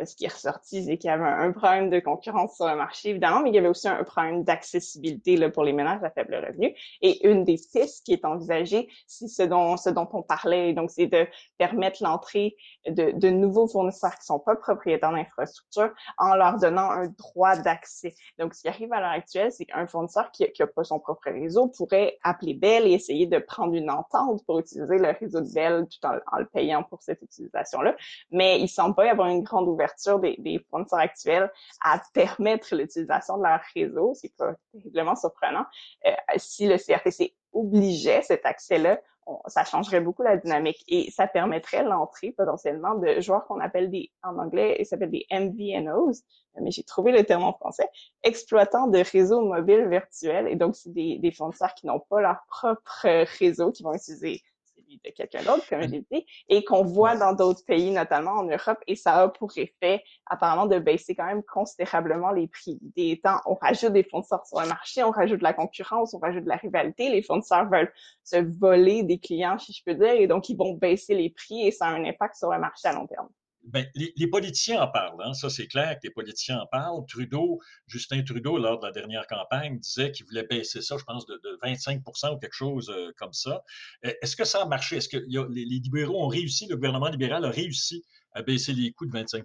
euh, 0.00 0.04
ce 0.04 0.16
qui 0.16 0.24
est 0.24 0.32
ressorti, 0.32 0.84
c'est 0.84 0.96
qu'il 0.96 1.08
y 1.08 1.12
avait 1.12 1.24
un, 1.24 1.52
problème 1.52 1.90
de 1.90 2.00
concurrence 2.00 2.56
sur 2.56 2.66
le 2.66 2.76
marché, 2.76 3.10
évidemment, 3.10 3.42
mais 3.42 3.50
il 3.50 3.54
y 3.54 3.58
avait 3.58 3.68
aussi 3.68 3.88
un, 3.88 4.02
problème 4.02 4.44
d'accessibilité 4.44 5.48
pour 5.50 5.64
les 5.64 5.72
ménages 5.72 6.02
à 6.02 6.10
faible 6.10 6.34
revenu. 6.34 6.74
Et 7.02 7.28
une 7.28 7.44
des 7.44 7.60
pistes 7.72 8.04
qui 8.04 8.14
est 8.14 8.24
envisagée, 8.24 8.88
c'est 9.06 9.28
ce 9.28 9.42
dont, 9.42 9.76
ce 9.76 9.90
dont 9.90 10.08
on 10.12 10.22
parlait. 10.22 10.72
Donc, 10.72 10.90
c'est 10.90 11.06
de 11.06 11.26
permettre 11.58 12.02
l'entrée 12.02 12.56
de, 12.88 13.12
de 13.12 13.28
nouveaux 13.28 13.68
fournisseurs 13.68 14.16
qui 14.18 14.24
sont 14.24 14.40
pas 14.40 14.56
propriétaires 14.56 15.12
d'infrastructures 15.12 15.92
en 16.18 16.34
leur 16.34 16.58
donnant 16.58 16.90
un 16.90 17.08
droit 17.08 17.56
d'accès. 17.56 17.89
Donc, 18.38 18.54
ce 18.54 18.62
qui 18.62 18.68
arrive 18.68 18.92
à 18.92 19.00
l'heure 19.00 19.10
actuelle, 19.10 19.52
c'est 19.52 19.64
qu'un 19.64 19.86
fournisseur 19.86 20.30
qui 20.30 20.46
n'a 20.58 20.66
pas 20.66 20.84
son 20.84 20.98
propre 20.98 21.30
réseau 21.30 21.68
pourrait 21.68 22.18
appeler 22.22 22.54
Bell 22.54 22.86
et 22.86 22.92
essayer 22.92 23.26
de 23.26 23.38
prendre 23.38 23.74
une 23.74 23.90
entente 23.90 24.44
pour 24.46 24.58
utiliser 24.58 24.98
le 24.98 25.10
réseau 25.18 25.40
de 25.40 25.52
Bell 25.52 25.86
tout 25.88 26.06
en, 26.06 26.38
le 26.38 26.46
payant 26.46 26.82
pour 26.82 27.02
cette 27.02 27.22
utilisation-là. 27.22 27.96
Mais 28.30 28.60
il 28.60 28.68
semble 28.68 28.94
pas 28.94 29.06
y 29.06 29.08
avoir 29.08 29.28
une 29.28 29.42
grande 29.42 29.68
ouverture 29.68 30.18
des, 30.18 30.64
fournisseurs 30.70 30.98
actuels 30.98 31.50
à 31.82 32.00
permettre 32.12 32.74
l'utilisation 32.74 33.38
de 33.38 33.44
leur 33.44 33.60
réseau. 33.74 34.12
C'est 34.14 34.34
pas 34.36 34.54
terriblement 34.72 35.16
surprenant. 35.16 35.64
Euh, 36.06 36.10
si 36.36 36.66
le 36.66 36.76
CRTC 36.76 37.34
obligeait 37.52 38.22
cet 38.22 38.46
accès-là, 38.46 39.00
ça 39.46 39.64
changerait 39.64 40.00
beaucoup 40.00 40.22
la 40.22 40.36
dynamique 40.36 40.82
et 40.88 41.10
ça 41.10 41.26
permettrait 41.26 41.84
l'entrée 41.84 42.32
potentiellement 42.32 42.94
de 42.94 43.20
joueurs 43.20 43.46
qu'on 43.46 43.60
appelle 43.60 43.90
des, 43.90 44.10
en 44.22 44.38
anglais, 44.38 44.76
ils 44.78 44.86
s'appellent 44.86 45.10
des 45.10 45.26
MVNOs, 45.30 46.22
mais 46.60 46.70
j'ai 46.70 46.82
trouvé 46.82 47.12
le 47.12 47.24
terme 47.24 47.44
en 47.44 47.52
français, 47.52 47.88
exploitants 48.22 48.88
de 48.88 48.98
réseaux 48.98 49.42
mobiles 49.42 49.88
virtuels. 49.88 50.48
Et 50.48 50.56
donc, 50.56 50.76
c'est 50.76 50.92
des, 50.92 51.18
des 51.18 51.32
fournisseurs 51.32 51.74
qui 51.74 51.86
n'ont 51.86 52.00
pas 52.00 52.20
leur 52.20 52.44
propre 52.48 53.06
réseau, 53.38 53.70
qui 53.70 53.82
vont 53.82 53.94
utiliser 53.94 54.42
celui 54.90 55.00
de 55.04 55.10
quelqu'un 55.10 55.42
d'autre, 55.42 55.68
comme 55.68 55.86
dit, 55.86 56.26
et 56.48 56.64
qu'on 56.64 56.82
voit 56.82 57.16
dans 57.16 57.32
d'autres 57.32 57.64
pays, 57.64 57.90
notamment 57.90 58.32
en 58.32 58.44
Europe, 58.44 58.78
et 58.86 58.96
ça 58.96 59.14
a 59.22 59.28
pour 59.28 59.50
effet 59.56 60.02
apparemment 60.26 60.66
de 60.66 60.78
baisser 60.78 61.14
quand 61.14 61.26
même 61.26 61.42
considérablement 61.42 62.30
les 62.30 62.48
prix. 62.48 62.78
L'idée 62.82 63.12
étant, 63.12 63.40
on 63.46 63.54
rajoute 63.54 63.92
des 63.92 64.04
fournisseurs 64.04 64.46
sur 64.46 64.60
le 64.60 64.68
marché, 64.68 65.02
on 65.02 65.10
rajoute 65.10 65.38
de 65.38 65.44
la 65.44 65.52
concurrence, 65.52 66.14
on 66.14 66.18
rajoute 66.18 66.44
de 66.44 66.48
la 66.48 66.56
rivalité, 66.56 67.10
les 67.10 67.22
fournisseurs 67.22 67.68
veulent 67.68 67.92
se 68.24 68.36
voler 68.36 69.02
des 69.02 69.18
clients, 69.18 69.58
si 69.58 69.72
je 69.72 69.82
peux 69.84 69.94
dire, 69.94 70.12
et 70.12 70.26
donc 70.26 70.48
ils 70.48 70.56
vont 70.56 70.74
baisser 70.74 71.14
les 71.14 71.30
prix 71.30 71.66
et 71.66 71.70
ça 71.70 71.86
a 71.86 71.90
un 71.90 72.04
impact 72.04 72.36
sur 72.36 72.50
le 72.50 72.58
marché 72.58 72.88
à 72.88 72.92
long 72.92 73.06
terme. 73.06 73.28
Ben, 73.64 73.86
les, 73.94 74.26
politiciens 74.26 74.82
en 74.82 74.88
parlent, 74.88 75.22
hein. 75.22 75.34
ça 75.34 75.50
c'est 75.50 75.66
clair 75.66 75.94
que 75.96 76.00
les 76.04 76.10
politiciens 76.10 76.60
en 76.60 76.66
parlent. 76.66 77.04
Trudeau, 77.06 77.60
Justin 77.86 78.22
Trudeau, 78.22 78.56
lors 78.56 78.80
de 78.80 78.86
la 78.86 78.92
dernière 78.92 79.26
campagne, 79.26 79.78
disait 79.78 80.12
qu'il 80.12 80.24
voulait 80.26 80.44
baisser 80.44 80.80
ça, 80.80 80.96
je 80.96 81.04
pense, 81.04 81.26
de, 81.26 81.38
25% 81.62 82.34
ou 82.34 82.38
quelque 82.38 82.54
chose 82.54 82.90
euh, 82.90 83.12
comme 83.18 83.34
ça. 83.34 83.62
E, 84.04 84.14
est-ce 84.22 84.34
que 84.34 84.44
ça 84.44 84.62
a 84.62 84.66
marché? 84.66 84.96
Est-ce 84.96 85.10
que 85.10 85.18
les, 85.18 85.64
libéraux 85.64 86.24
ont 86.24 86.28
réussi, 86.28 86.66
le 86.68 86.76
gouvernement 86.76 87.08
libéral 87.10 87.44
a 87.44 87.50
réussi 87.50 88.02
à 88.32 88.42
baisser 88.42 88.72
les 88.72 88.92
coûts 88.92 89.06
de 89.06 89.12
25% 89.12 89.44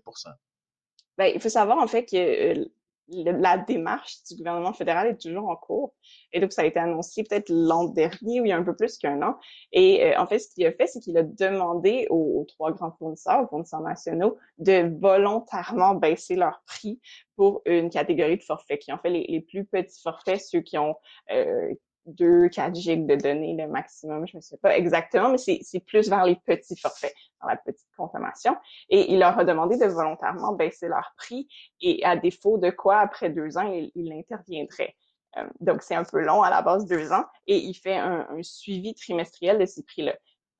ben, 1.17 1.31
Il 1.35 1.41
faut 1.41 1.49
savoir 1.49 1.77
en 1.77 1.87
fait 1.87 2.05
que 2.05 2.15
euh, 2.15 2.65
la 3.09 3.57
démarche 3.57 4.23
du 4.29 4.37
gouvernement 4.37 4.73
fédéral 4.73 5.07
est 5.07 5.21
toujours 5.21 5.49
en 5.49 5.55
cours. 5.55 5.93
Et 6.33 6.39
donc, 6.39 6.51
ça 6.51 6.63
a 6.63 6.65
été 6.65 6.79
annoncé 6.79 7.23
peut-être 7.23 7.49
l'an 7.49 7.85
dernier, 7.85 8.41
ou 8.41 8.45
il 8.45 8.49
y 8.49 8.51
a 8.51 8.57
un 8.57 8.63
peu 8.63 8.75
plus 8.75 8.97
qu'un 8.97 9.21
an. 9.21 9.37
Et 9.71 10.03
euh, 10.03 10.19
en 10.19 10.27
fait, 10.27 10.39
ce 10.39 10.53
qu'il 10.53 10.65
a 10.65 10.71
fait, 10.71 10.87
c'est 10.87 10.99
qu'il 10.99 11.17
a 11.17 11.23
demandé 11.23 12.07
aux, 12.09 12.45
trois 12.47 12.71
grands 12.71 12.91
fournisseurs, 12.91 13.43
aux 13.43 13.47
fournisseurs 13.47 13.81
nationaux, 13.81 14.37
de 14.57 14.97
volontairement 14.99 15.95
baisser 15.95 16.35
leur 16.35 16.61
prix 16.65 16.99
pour 17.35 17.61
une 17.65 17.89
catégorie 17.89 18.37
de 18.37 18.43
forfaits, 18.43 18.79
qui 18.79 18.91
ont 18.91 18.97
fait 18.97 19.09
les, 19.09 19.41
plus 19.41 19.65
petits 19.65 20.01
forfaits, 20.01 20.41
ceux 20.41 20.61
qui 20.61 20.77
ont 20.77 20.95
euh, 21.31 21.73
2, 22.05 22.49
4 22.49 22.75
gigs 22.75 23.05
de 23.05 23.15
données 23.15 23.55
le 23.55 23.67
maximum, 23.67 24.27
je 24.27 24.37
ne 24.37 24.41
sais 24.41 24.57
pas 24.57 24.77
exactement, 24.77 25.29
mais 25.29 25.37
c'est 25.37 25.79
plus 25.79 26.09
vers 26.09 26.25
les 26.25 26.35
petits 26.35 26.77
forfaits, 26.77 27.13
dans 27.41 27.47
la 27.47 27.57
petite 27.57 27.87
consommation. 27.97 28.55
Et 28.89 29.11
il 29.13 29.19
leur 29.19 29.37
a 29.37 29.43
demandé 29.43 29.77
de 29.77 29.85
volontairement 29.85 30.53
baisser 30.53 30.87
leur 30.87 31.13
prix 31.17 31.47
et 31.81 32.03
à 32.03 32.15
défaut 32.15 32.57
de 32.57 32.69
quoi, 32.69 32.99
après 32.99 33.29
deux 33.29 33.57
ans, 33.57 33.71
il, 33.71 33.91
il 33.95 34.13
interviendrait. 34.13 34.95
Euh, 35.37 35.47
donc, 35.59 35.81
c'est 35.81 35.95
un 35.95 36.03
peu 36.03 36.21
long 36.21 36.43
à 36.43 36.49
la 36.49 36.61
base, 36.61 36.85
deux 36.85 37.11
ans, 37.11 37.25
et 37.47 37.57
il 37.57 37.73
fait 37.73 37.97
un, 37.97 38.27
un 38.29 38.43
suivi 38.43 38.93
trimestriel 38.93 39.59
de 39.59 39.65
ces 39.65 39.83
prix-là. 39.83 40.15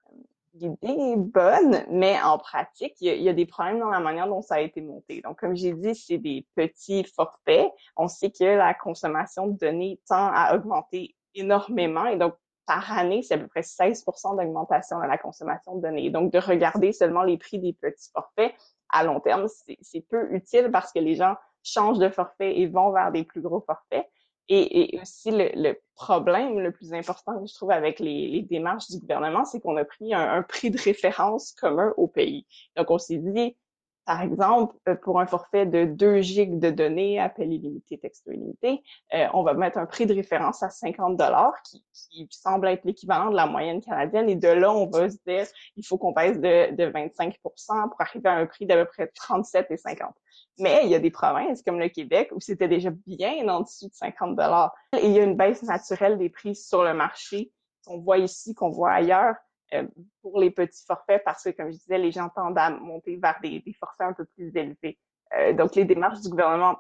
Euh, 0.07 0.15
l'idée 0.53 1.13
est 1.13 1.17
bonne, 1.17 1.85
mais 1.89 2.21
en 2.21 2.37
pratique, 2.37 2.95
il 2.99 3.07
y, 3.07 3.09
a, 3.09 3.13
il 3.13 3.21
y, 3.21 3.29
a, 3.29 3.33
des 3.33 3.45
problèmes 3.45 3.79
dans 3.79 3.89
la 3.89 3.99
manière 3.99 4.27
dont 4.27 4.41
ça 4.41 4.55
a 4.55 4.59
été 4.59 4.81
monté. 4.81 5.21
Donc, 5.21 5.39
comme 5.39 5.55
j'ai 5.55 5.73
dit, 5.73 5.95
c'est 5.95 6.17
des 6.17 6.45
petits 6.55 7.03
forfaits. 7.03 7.71
On 7.95 8.07
sait 8.07 8.31
que 8.31 8.43
la 8.43 8.73
consommation 8.73 9.47
de 9.47 9.57
données 9.57 9.99
tend 10.07 10.29
à 10.33 10.55
augmenter 10.55 11.15
énormément. 11.35 12.05
Et 12.05 12.17
donc, 12.17 12.35
par 12.65 12.91
année, 12.97 13.21
c'est 13.21 13.35
à 13.35 13.37
peu 13.37 13.47
près 13.47 13.61
16% 13.61 14.37
d'augmentation 14.37 14.99
dans 14.99 15.05
la 15.05 15.17
consommation 15.17 15.75
de 15.75 15.81
données. 15.81 16.09
Donc, 16.09 16.31
de 16.31 16.39
regarder 16.39 16.91
seulement 16.91 17.23
les 17.23 17.37
prix 17.37 17.59
des 17.59 17.73
petits 17.73 18.09
forfaits 18.11 18.53
à 18.89 19.03
long 19.03 19.19
terme, 19.19 19.47
c'est 19.81 20.01
peu 20.09 20.33
utile 20.33 20.69
parce 20.71 20.91
que 20.91 20.99
les 20.99 21.15
gens 21.15 21.35
changent 21.63 21.99
de 21.99 22.09
forfait 22.09 22.59
et 22.59 22.67
vont 22.67 22.91
vers 22.91 23.11
des 23.11 23.23
plus 23.23 23.41
gros 23.41 23.61
forfaits. 23.61 24.07
Et, 24.47 24.99
aussi, 25.01 25.31
le, 25.31 25.73
problème 25.95 26.59
le 26.59 26.71
plus 26.71 26.93
important 26.93 27.39
que 27.39 27.47
je 27.47 27.53
trouve 27.55 27.71
avec 27.71 27.99
les, 27.99 28.43
démarches 28.43 28.89
du 28.91 28.99
gouvernement, 28.99 29.43
c'est 29.43 29.59
qu'on 29.59 29.75
a 29.75 29.85
pris 29.85 30.13
un, 30.13 30.33
un, 30.33 30.43
prix 30.43 30.69
de 30.69 30.79
référence 30.79 31.51
commun 31.53 31.93
au 31.97 32.07
pays. 32.07 32.45
Donc, 32.75 32.91
on 32.91 32.99
s'est 32.99 33.17
dit, 33.17 33.57
par 34.05 34.21
exemple, 34.21 34.75
euh, 34.87 34.95
pour 34.95 35.19
un 35.19 35.25
forfait 35.25 35.65
de 35.65 35.85
2 35.85 36.21
gigs 36.21 36.59
de 36.59 36.69
données, 36.69 37.19
appel 37.19 37.51
illimité, 37.51 37.97
texte 37.97 38.27
illimité, 38.27 38.83
euh, 39.13 39.25
on 39.33 39.41
va 39.41 39.53
mettre 39.55 39.79
un 39.79 39.87
prix 39.87 40.05
de 40.05 40.13
référence 40.13 40.61
à 40.61 40.69
50 40.69 41.17
dollars, 41.17 41.55
qui, 41.63 41.83
qui, 42.11 42.27
semble 42.29 42.67
être 42.67 42.85
l'équivalent 42.85 43.31
de 43.31 43.35
la 43.35 43.47
moyenne 43.47 43.81
canadienne. 43.81 44.29
Et 44.29 44.35
de 44.35 44.47
là, 44.47 44.71
on 44.71 44.87
va 44.87 45.09
se 45.09 45.17
dire, 45.25 45.45
il 45.75 45.85
faut 45.85 45.97
qu'on 45.97 46.11
baisse 46.11 46.39
de, 46.39 46.75
de 46.75 46.85
25% 46.85 47.89
pour 47.89 47.99
arriver 47.99 48.29
à 48.29 48.33
un 48.33 48.45
prix 48.45 48.65
d'à 48.65 48.77
peu 48.77 48.85
près 48.85 49.07
37 49.07 49.71
et 49.71 49.77
50. 49.77 50.13
Mais 50.59 50.81
il 50.83 50.89
y 50.89 50.95
a 50.95 50.99
des 50.99 51.11
provinces 51.11 51.63
comme 51.63 51.79
le 51.79 51.89
Québec 51.89 52.29
où 52.31 52.39
c'était 52.39 52.67
déjà 52.67 52.91
bien 53.07 53.47
en 53.47 53.61
dessous 53.61 53.89
de 53.89 53.93
50 53.93 54.35
dollars. 54.35 54.73
Et 54.93 55.05
il 55.05 55.11
y 55.11 55.19
a 55.19 55.23
une 55.23 55.35
baisse 55.35 55.63
naturelle 55.63 56.17
des 56.17 56.29
prix 56.29 56.55
sur 56.55 56.83
le 56.83 56.93
marché 56.93 57.51
qu'on 57.85 57.99
voit 57.99 58.17
ici, 58.17 58.53
qu'on 58.53 58.69
voit 58.69 58.91
ailleurs. 58.91 59.35
Euh, 59.73 59.87
pour 60.21 60.39
les 60.39 60.51
petits 60.51 60.85
forfaits 60.85 61.23
parce 61.25 61.43
que, 61.43 61.49
comme 61.49 61.71
je 61.71 61.77
disais, 61.77 61.97
les 61.97 62.11
gens 62.11 62.29
tendent 62.29 62.57
à 62.57 62.69
monter 62.69 63.17
vers 63.17 63.39
des, 63.41 63.63
forfaits 63.79 64.07
un 64.07 64.13
peu 64.13 64.25
plus 64.25 64.55
élevés. 64.55 64.99
Euh, 65.35 65.53
donc, 65.53 65.75
les 65.75 65.85
démarches 65.85 66.21
du 66.21 66.29
gouvernement 66.29 66.77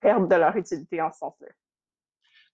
perdent 0.00 0.30
de 0.30 0.36
leur 0.36 0.54
utilité 0.54 1.02
en 1.02 1.12
ce 1.12 1.18
sens-là. 1.18 1.48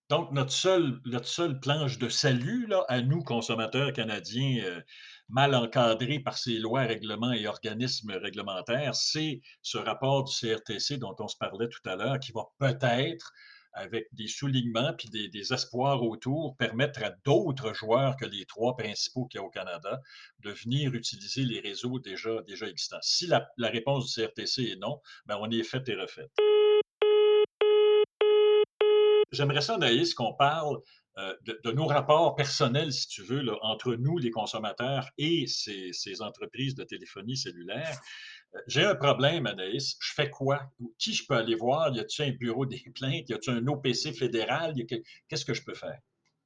Donc, 0.08 0.32
notre 0.32 0.52
seule, 0.52 1.00
notre 1.04 1.26
seule 1.26 1.60
planche 1.60 1.98
de 1.98 2.08
salut, 2.08 2.66
là, 2.66 2.84
à 2.88 3.02
nous, 3.02 3.22
consommateurs 3.22 3.92
canadiens, 3.92 4.64
euh, 4.64 4.80
mal 5.28 5.54
encadrés 5.54 6.20
par 6.20 6.38
ces 6.38 6.58
lois, 6.58 6.82
règlements 6.82 7.32
et 7.32 7.46
organismes 7.46 8.12
réglementaires, 8.12 8.94
c'est 8.94 9.42
ce 9.60 9.76
rapport 9.76 10.24
du 10.24 10.32
CRTC 10.32 10.96
dont 10.96 11.14
on 11.18 11.28
se 11.28 11.36
parlait 11.36 11.68
tout 11.68 11.88
à 11.88 11.96
l'heure, 11.96 12.18
qui 12.18 12.32
va 12.32 12.44
peut-être 12.58 13.32
avec 13.74 14.06
des 14.12 14.28
soulignements 14.28 14.94
puis 14.94 15.08
des, 15.10 15.52
espoirs 15.52 16.02
autour, 16.02 16.56
permettre 16.56 17.02
à 17.02 17.10
d'autres 17.24 17.74
joueurs 17.74 18.16
que 18.16 18.24
les 18.24 18.46
trois 18.46 18.76
principaux 18.76 19.26
qu'il 19.26 19.40
y 19.40 19.42
a 19.42 19.46
au 19.46 19.50
Canada 19.50 20.00
de 20.40 20.50
venir 20.50 20.94
utiliser 20.94 21.44
les 21.44 21.60
réseaux 21.60 21.98
déjà, 21.98 22.40
déjà 22.42 22.66
existants. 22.68 22.98
Si 23.02 23.26
la, 23.26 23.46
réponse 23.58 24.14
du 24.14 24.22
CRTC 24.22 24.70
est 24.70 24.76
non, 24.76 25.00
ben 25.26 25.36
on 25.40 25.50
est 25.50 25.62
fait 25.64 25.86
et 25.88 25.94
refait. 25.94 26.30
J'aimerais 29.32 29.62
ça, 29.62 29.76
Naïs, 29.76 30.14
qu'on 30.14 30.34
parle 30.34 30.78
euh, 31.18 31.34
de, 31.64 31.72
nos 31.72 31.86
rapports 31.86 32.36
personnels, 32.36 32.92
si 32.92 33.08
tu 33.08 33.22
veux, 33.22 33.44
entre 33.62 33.94
nous, 33.94 34.18
les 34.18 34.30
consommateurs, 34.30 35.08
et 35.18 35.46
ces, 35.48 35.92
ces 35.92 36.22
entreprises 36.22 36.76
de 36.76 36.84
téléphonie 36.84 37.36
cellulaire 37.36 38.00
j'ai 38.66 38.84
un 38.84 38.94
problème, 38.94 39.46
Anaïs, 39.46 39.96
je 40.00 40.12
fais 40.14 40.30
quoi? 40.30 40.62
Qui 40.98 41.12
je 41.12 41.26
peux 41.26 41.34
aller 41.34 41.54
voir? 41.54 41.94
Y 41.94 42.00
a-t-il 42.00 42.30
un 42.30 42.36
bureau 42.36 42.66
des 42.66 42.82
plaintes? 42.94 43.28
Y 43.28 43.34
a-t-il 43.34 43.56
un 43.56 43.66
OPC 43.66 44.12
fédéral? 44.12 44.74
Qu'est-ce 45.28 45.44
que 45.44 45.54
je 45.54 45.64
peux 45.64 45.74
faire? 45.74 45.98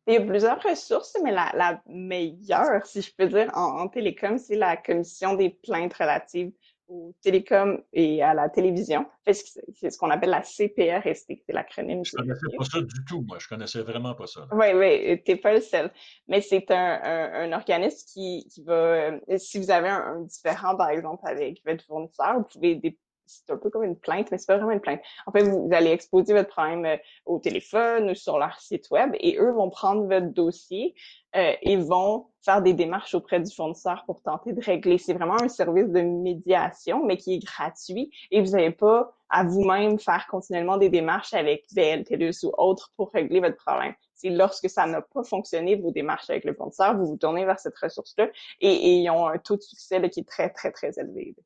Il 0.06 0.14
y 0.14 0.16
a 0.16 0.22
plusieurs 0.22 0.62
ressources, 0.62 1.14
mais 1.22 1.32
la, 1.32 1.82
meilleure, 1.86 2.86
si 2.86 3.02
je 3.02 3.12
peux 3.14 3.26
dire, 3.26 3.50
en, 3.54 3.80
en 3.80 3.88
télécom, 3.88 4.38
c'est 4.38 4.56
la 4.56 4.78
commission 4.78 5.34
des 5.34 5.50
plaintes 5.50 5.92
relatives 5.92 6.52
aux 6.88 7.14
télécoms 7.22 7.82
et 7.92 8.22
à 8.22 8.34
la 8.34 8.48
télévision. 8.48 9.06
C'est 9.26 9.90
ce 9.90 9.98
qu'on 9.98 10.10
appelle 10.10 10.30
la 10.30 10.42
CPRST, 10.42 11.32
c'est 11.46 11.52
l'acronyme. 11.52 12.04
Je 12.04 12.16
connaissais 12.16 12.56
pas 12.56 12.64
ça 12.64 12.80
du 12.80 13.04
tout, 13.06 13.22
moi. 13.22 13.38
Je 13.38 13.48
connaissais 13.48 13.82
vraiment 13.82 14.14
pas 14.14 14.26
ça. 14.26 14.46
Oui, 14.52 14.66
oui, 14.74 15.22
t'es 15.24 15.36
pas 15.36 15.54
le 15.54 15.60
seul. 15.60 15.90
Mais 16.28 16.40
c'est 16.40 16.70
un, 16.70 17.00
un, 17.34 17.52
organisme 17.52 18.06
qui, 18.12 18.46
qui 18.50 18.62
va, 18.62 18.72
euh, 18.72 19.20
si 19.36 19.58
vous 19.58 19.70
avez 19.70 19.88
un, 19.88 20.22
différent, 20.22 20.76
par 20.76 20.90
exemple, 20.90 21.22
avec 21.26 21.62
votre 21.64 21.84
fournisseur, 21.84 22.38
vous 22.38 22.44
pouvez 22.44 22.98
c'est 23.28 23.50
un 23.52 23.56
peu 23.56 23.70
comme 23.70 23.84
une 23.84 23.98
plainte, 23.98 24.30
mais 24.30 24.38
c'est 24.38 24.46
pas 24.46 24.56
vraiment 24.56 24.72
une 24.72 24.80
plainte. 24.80 25.00
En 25.26 25.32
fait, 25.32 25.42
vous 25.42 25.68
allez 25.72 25.90
exposer 25.90 26.32
votre 26.32 26.48
problème 26.48 26.84
euh, 26.84 26.96
au 27.26 27.38
téléphone 27.38 28.10
ou 28.10 28.14
sur 28.14 28.38
leur 28.38 28.58
site 28.60 28.90
web 28.90 29.12
et 29.20 29.38
eux 29.38 29.52
vont 29.52 29.70
prendre 29.70 30.06
votre 30.06 30.32
dossier 30.32 30.94
euh, 31.36 31.52
et 31.62 31.76
vont 31.76 32.26
faire 32.42 32.62
des 32.62 32.72
démarches 32.72 33.14
auprès 33.14 33.40
du 33.40 33.54
fournisseur 33.54 34.04
pour 34.06 34.22
tenter 34.22 34.52
de 34.52 34.62
régler. 34.62 34.96
C'est 34.96 35.12
vraiment 35.12 35.40
un 35.42 35.48
service 35.48 35.88
de 35.88 36.00
médiation, 36.00 37.04
mais 37.04 37.16
qui 37.16 37.34
est 37.34 37.38
gratuit 37.38 38.10
et 38.30 38.40
vous 38.40 38.52
n'avez 38.52 38.70
pas 38.70 39.12
à 39.28 39.44
vous-même 39.44 39.98
faire 39.98 40.26
continuellement 40.30 40.78
des 40.78 40.88
démarches 40.88 41.34
avec 41.34 41.66
VL, 41.72 42.04
TELUS 42.04 42.44
ou 42.44 42.52
autres 42.56 42.92
pour 42.96 43.10
régler 43.12 43.40
votre 43.40 43.56
problème. 43.56 43.94
C'est 44.14 44.30
lorsque 44.30 44.70
ça 44.70 44.86
n'a 44.86 45.02
pas 45.02 45.22
fonctionné, 45.22 45.76
vos 45.76 45.90
démarches 45.90 46.30
avec 46.30 46.44
le 46.44 46.54
fournisseur, 46.54 46.96
vous 46.96 47.06
vous 47.06 47.16
tournez 47.18 47.44
vers 47.44 47.58
cette 47.58 47.76
ressource-là 47.76 48.28
et, 48.60 48.96
ils 48.96 49.10
ont 49.10 49.26
un 49.26 49.38
taux 49.38 49.56
de 49.56 49.62
succès 49.62 50.00
qui 50.08 50.20
est 50.20 50.28
très, 50.28 50.50
très, 50.50 50.72
très 50.72 50.98
élevé. 50.98 51.36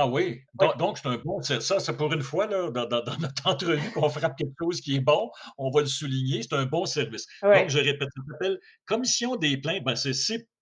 Ah 0.00 0.06
oui, 0.06 0.42
donc, 0.78 0.96
c'est 0.96 1.08
un 1.08 1.16
bon, 1.16 1.42
ça, 1.42 1.58
c'est 1.58 1.96
pour 1.96 2.12
une 2.12 2.22
fois, 2.22 2.46
là, 2.46 2.70
dans, 2.70 2.88
notre 3.18 3.46
entrevue, 3.48 3.90
qu'on 3.90 4.08
frappe 4.08 4.38
quelque 4.38 4.54
chose 4.56 4.80
qui 4.80 4.94
est 4.94 5.00
bon, 5.00 5.28
on 5.56 5.70
va 5.70 5.80
le 5.80 5.88
souligner, 5.88 6.40
c'est 6.44 6.54
un 6.54 6.66
bon 6.66 6.86
service. 6.86 7.26
Donc, 7.42 7.68
je 7.68 7.78
répète, 7.78 8.08
ça 8.14 8.22
s'appelle 8.30 8.60
Commission 8.86 9.34
des 9.34 9.56
plaintes, 9.56 9.82
ben, 9.82 9.96
c'est 9.96 10.12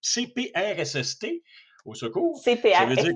CPRSST, 0.00 1.42
au 1.84 1.94
secours. 1.94 2.40
CPRSST. 2.42 3.12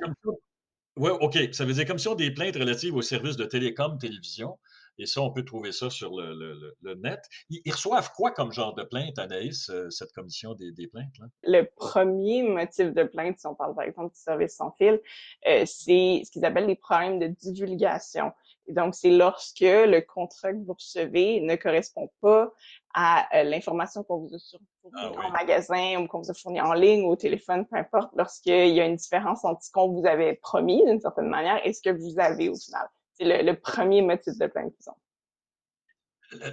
Oui, 0.96 1.10
OK. 1.20 1.38
Ça 1.52 1.64
veut 1.64 1.72
dire 1.72 1.86
Commission 1.86 2.14
des 2.14 2.30
plaintes 2.32 2.56
relatives 2.56 2.94
aux 2.94 3.00
services 3.00 3.36
de 3.36 3.46
télécom, 3.46 3.96
télévision. 3.96 4.58
Et 5.00 5.06
ça, 5.06 5.22
on 5.22 5.30
peut 5.30 5.44
trouver 5.44 5.72
ça 5.72 5.88
sur 5.88 6.10
le, 6.14 6.94
net. 6.96 7.20
Ils, 7.48 7.72
reçoivent 7.72 8.12
quoi 8.14 8.32
comme 8.32 8.52
genre 8.52 8.74
de 8.74 8.82
plainte, 8.82 9.18
Anaïs, 9.18 9.70
euh, 9.70 9.88
cette 9.88 10.12
commission 10.12 10.54
des, 10.54 10.86
plaintes? 10.88 11.18
Là? 11.18 11.26
Le 11.42 11.62
premier 11.64 12.42
motif 12.42 12.92
de 12.92 13.04
plainte, 13.04 13.38
si 13.38 13.46
on 13.46 13.54
parle 13.54 13.74
par 13.74 13.84
exemple 13.84 14.12
du 14.12 14.20
service 14.20 14.56
sans 14.56 14.72
fil, 14.72 15.00
euh, 15.48 15.64
c'est 15.64 16.22
ce 16.24 16.30
qu'ils 16.30 16.44
appellent 16.44 16.66
les 16.66 16.76
problèmes 16.76 17.18
de 17.18 17.28
divulgation. 17.28 18.32
Et 18.66 18.74
donc, 18.74 18.94
c'est 18.94 19.10
lorsque 19.10 19.60
le 19.60 20.00
contrat 20.00 20.52
que 20.52 20.58
vous 20.58 20.74
recevez 20.74 21.40
ne 21.40 21.56
correspond 21.56 22.10
pas 22.20 22.52
à 22.92 23.26
euh, 23.38 23.44
l'information 23.44 24.04
qu'on 24.04 24.18
vous 24.18 24.34
a 24.34 24.38
fournie 24.38 24.98
ah 25.16 25.26
en 25.26 25.30
magasin 25.30 26.02
ou 26.02 26.08
qu'on 26.08 26.20
vous 26.20 26.30
a 26.30 26.34
fournie 26.34 26.60
en 26.60 26.74
ligne 26.74 27.04
ou 27.04 27.12
au 27.12 27.16
téléphone, 27.16 27.64
peu 27.66 27.76
importe, 27.76 28.12
lorsqu'il 28.16 28.74
y 28.74 28.80
a 28.80 28.84
une 28.84 28.96
différence 28.96 29.46
entre 29.46 29.62
ce 29.62 29.72
qu'on 29.72 29.88
vous 29.88 30.04
avait 30.04 30.34
promis 30.34 30.84
d'une 30.84 31.00
certaine 31.00 31.28
manière 31.28 31.64
et 31.66 31.72
ce 31.72 31.80
que 31.80 31.90
vous 31.90 32.18
avez 32.18 32.50
au 32.50 32.56
final. 32.56 32.86
C'est 33.20 33.42
le, 33.42 33.54
premier 33.54 34.00
motif 34.00 34.38
de 34.38 34.46
plainte 34.46 34.72
qu'ils 34.76 34.90
ont. 34.90 34.96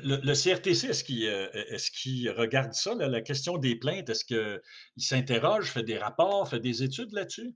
Le, 0.04 0.34
CRTC, 0.34 0.88
est-ce 0.88 1.04
qu'il 1.04 1.28
euh, 1.28 1.48
est 1.54 2.30
regarde 2.32 2.74
ça, 2.74 2.96
la 2.96 3.22
question 3.22 3.58
des 3.58 3.76
plaintes? 3.76 4.10
Est-ce 4.10 4.26
qu'il 4.26 4.62
s'interroge, 4.98 5.72
fait 5.72 5.84
des 5.84 5.98
rapports, 5.98 6.50
fait 6.50 6.60
des 6.60 6.84
études 6.84 7.14
là-dessus? 7.14 7.54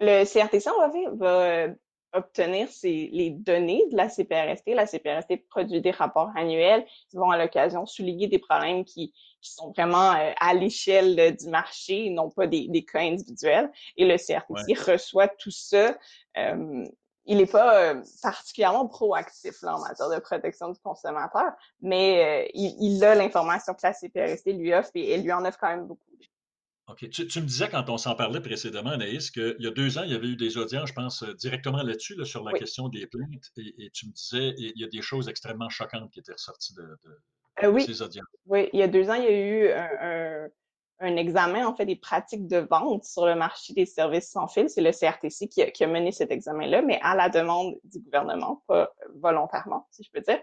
Le 0.00 0.24
CRTC, 0.24 0.68
on 0.68 0.80
va, 0.80 1.10
va 1.14 1.42
euh, 1.42 1.74
obtenir 2.14 2.68
les 2.82 3.30
données 3.30 3.82
de 3.90 3.96
la 3.96 4.08
CPRST. 4.08 4.68
La 4.68 4.86
CPRST 4.86 5.48
produit 5.48 5.80
des 5.80 5.90
rapports 5.90 6.30
annuels 6.36 6.84
qui 7.10 7.16
vont 7.16 7.30
à 7.30 7.38
l'occasion 7.38 7.86
souligner 7.86 8.28
des 8.28 8.38
problèmes 8.38 8.84
qui, 8.84 9.12
sont 9.40 9.72
vraiment 9.72 10.12
euh, 10.12 10.32
à 10.40 10.54
l'échelle 10.54 11.36
du 11.36 11.48
marché, 11.48 12.08
non 12.08 12.30
pas 12.30 12.46
des, 12.46 12.86
cas 12.90 13.00
individuels. 13.00 13.70
Et 13.96 14.06
le 14.06 14.16
CRTC 14.16 14.74
reçoit 14.90 15.28
tout 15.28 15.50
ça. 15.50 15.98
Euh, 16.38 16.84
il 17.26 17.38
n'est 17.38 17.46
pas 17.46 17.92
euh, 17.92 18.02
particulièrement 18.22 18.86
proactif 18.86 19.62
là, 19.62 19.76
en 19.76 19.80
matière 19.80 20.10
de 20.10 20.18
protection 20.18 20.70
du 20.70 20.80
consommateur, 20.80 21.52
mais 21.80 22.50
il, 22.54 22.76
il, 22.80 23.04
a 23.04 23.14
l'information 23.14 23.74
que 23.74 23.80
la 23.82 23.92
CPRST 23.92 24.46
lui 24.46 24.74
offre 24.74 24.90
et 24.94 25.10
elle 25.12 25.22
lui 25.22 25.32
en 25.32 25.44
offre 25.44 25.58
quand 25.58 25.68
même 25.68 25.86
beaucoup. 25.86 26.04
OK. 26.88 27.08
Tu, 27.08 27.40
me 27.40 27.46
disais 27.46 27.68
quand 27.70 27.88
on 27.88 27.96
s'en 27.96 28.14
parlait 28.14 28.40
précédemment, 28.40 28.90
Anaïs, 28.90 29.30
qu'il 29.30 29.56
y 29.58 29.66
a 29.66 29.70
deux 29.70 29.96
ans, 29.96 30.02
il 30.02 30.12
y 30.12 30.14
avait 30.14 30.26
eu 30.26 30.36
des 30.36 30.58
audiences, 30.58 30.90
je 30.90 30.92
pense, 30.92 31.22
euh, 31.22 31.32
directement 31.32 31.82
là-dessus, 31.82 32.22
sur 32.26 32.44
la 32.44 32.52
question 32.52 32.88
des 32.90 33.06
plaintes. 33.06 33.50
Et, 33.56 33.90
tu 33.90 34.06
me 34.06 34.12
disais, 34.12 34.54
il 34.58 34.72
y 34.76 34.84
a 34.84 34.88
des 34.88 35.00
choses 35.00 35.28
extrêmement 35.28 35.70
choquantes 35.70 36.10
qui 36.10 36.20
étaient 36.20 36.32
ressorties 36.32 36.74
de, 36.74 36.82
euh, 37.62 37.78
ces 37.80 38.02
audiences. 38.02 38.26
Oui, 38.46 38.68
il 38.74 38.80
y 38.80 38.82
a 38.82 38.88
deux 38.88 39.08
ans, 39.08 39.14
il 39.14 39.24
y 39.24 39.28
a 39.28 39.30
eu 39.30 39.70
un, 39.72 40.48
examen, 41.00 41.66
en 41.66 41.74
fait, 41.74 41.86
des 41.86 41.96
pratiques 41.96 42.46
de 42.46 42.58
vente 42.58 43.04
sur 43.04 43.26
le 43.26 43.34
marché 43.34 43.72
des 43.72 43.86
services 43.86 44.30
sans 44.30 44.46
fil. 44.46 44.68
C'est 44.68 44.80
le 44.80 44.92
CRTC 44.92 45.48
qui 45.48 45.62
a, 45.62 45.70
qui 45.70 45.84
a 45.84 45.86
mené 45.86 46.12
cet 46.12 46.30
examen-là, 46.30 46.82
mais 46.82 47.00
à 47.02 47.14
la 47.14 47.28
demande 47.28 47.76
du 47.84 48.00
gouvernement, 48.00 48.62
pas 48.66 48.92
volontairement, 49.16 49.86
si 49.90 50.04
je 50.04 50.10
peux 50.10 50.20
dire. 50.20 50.40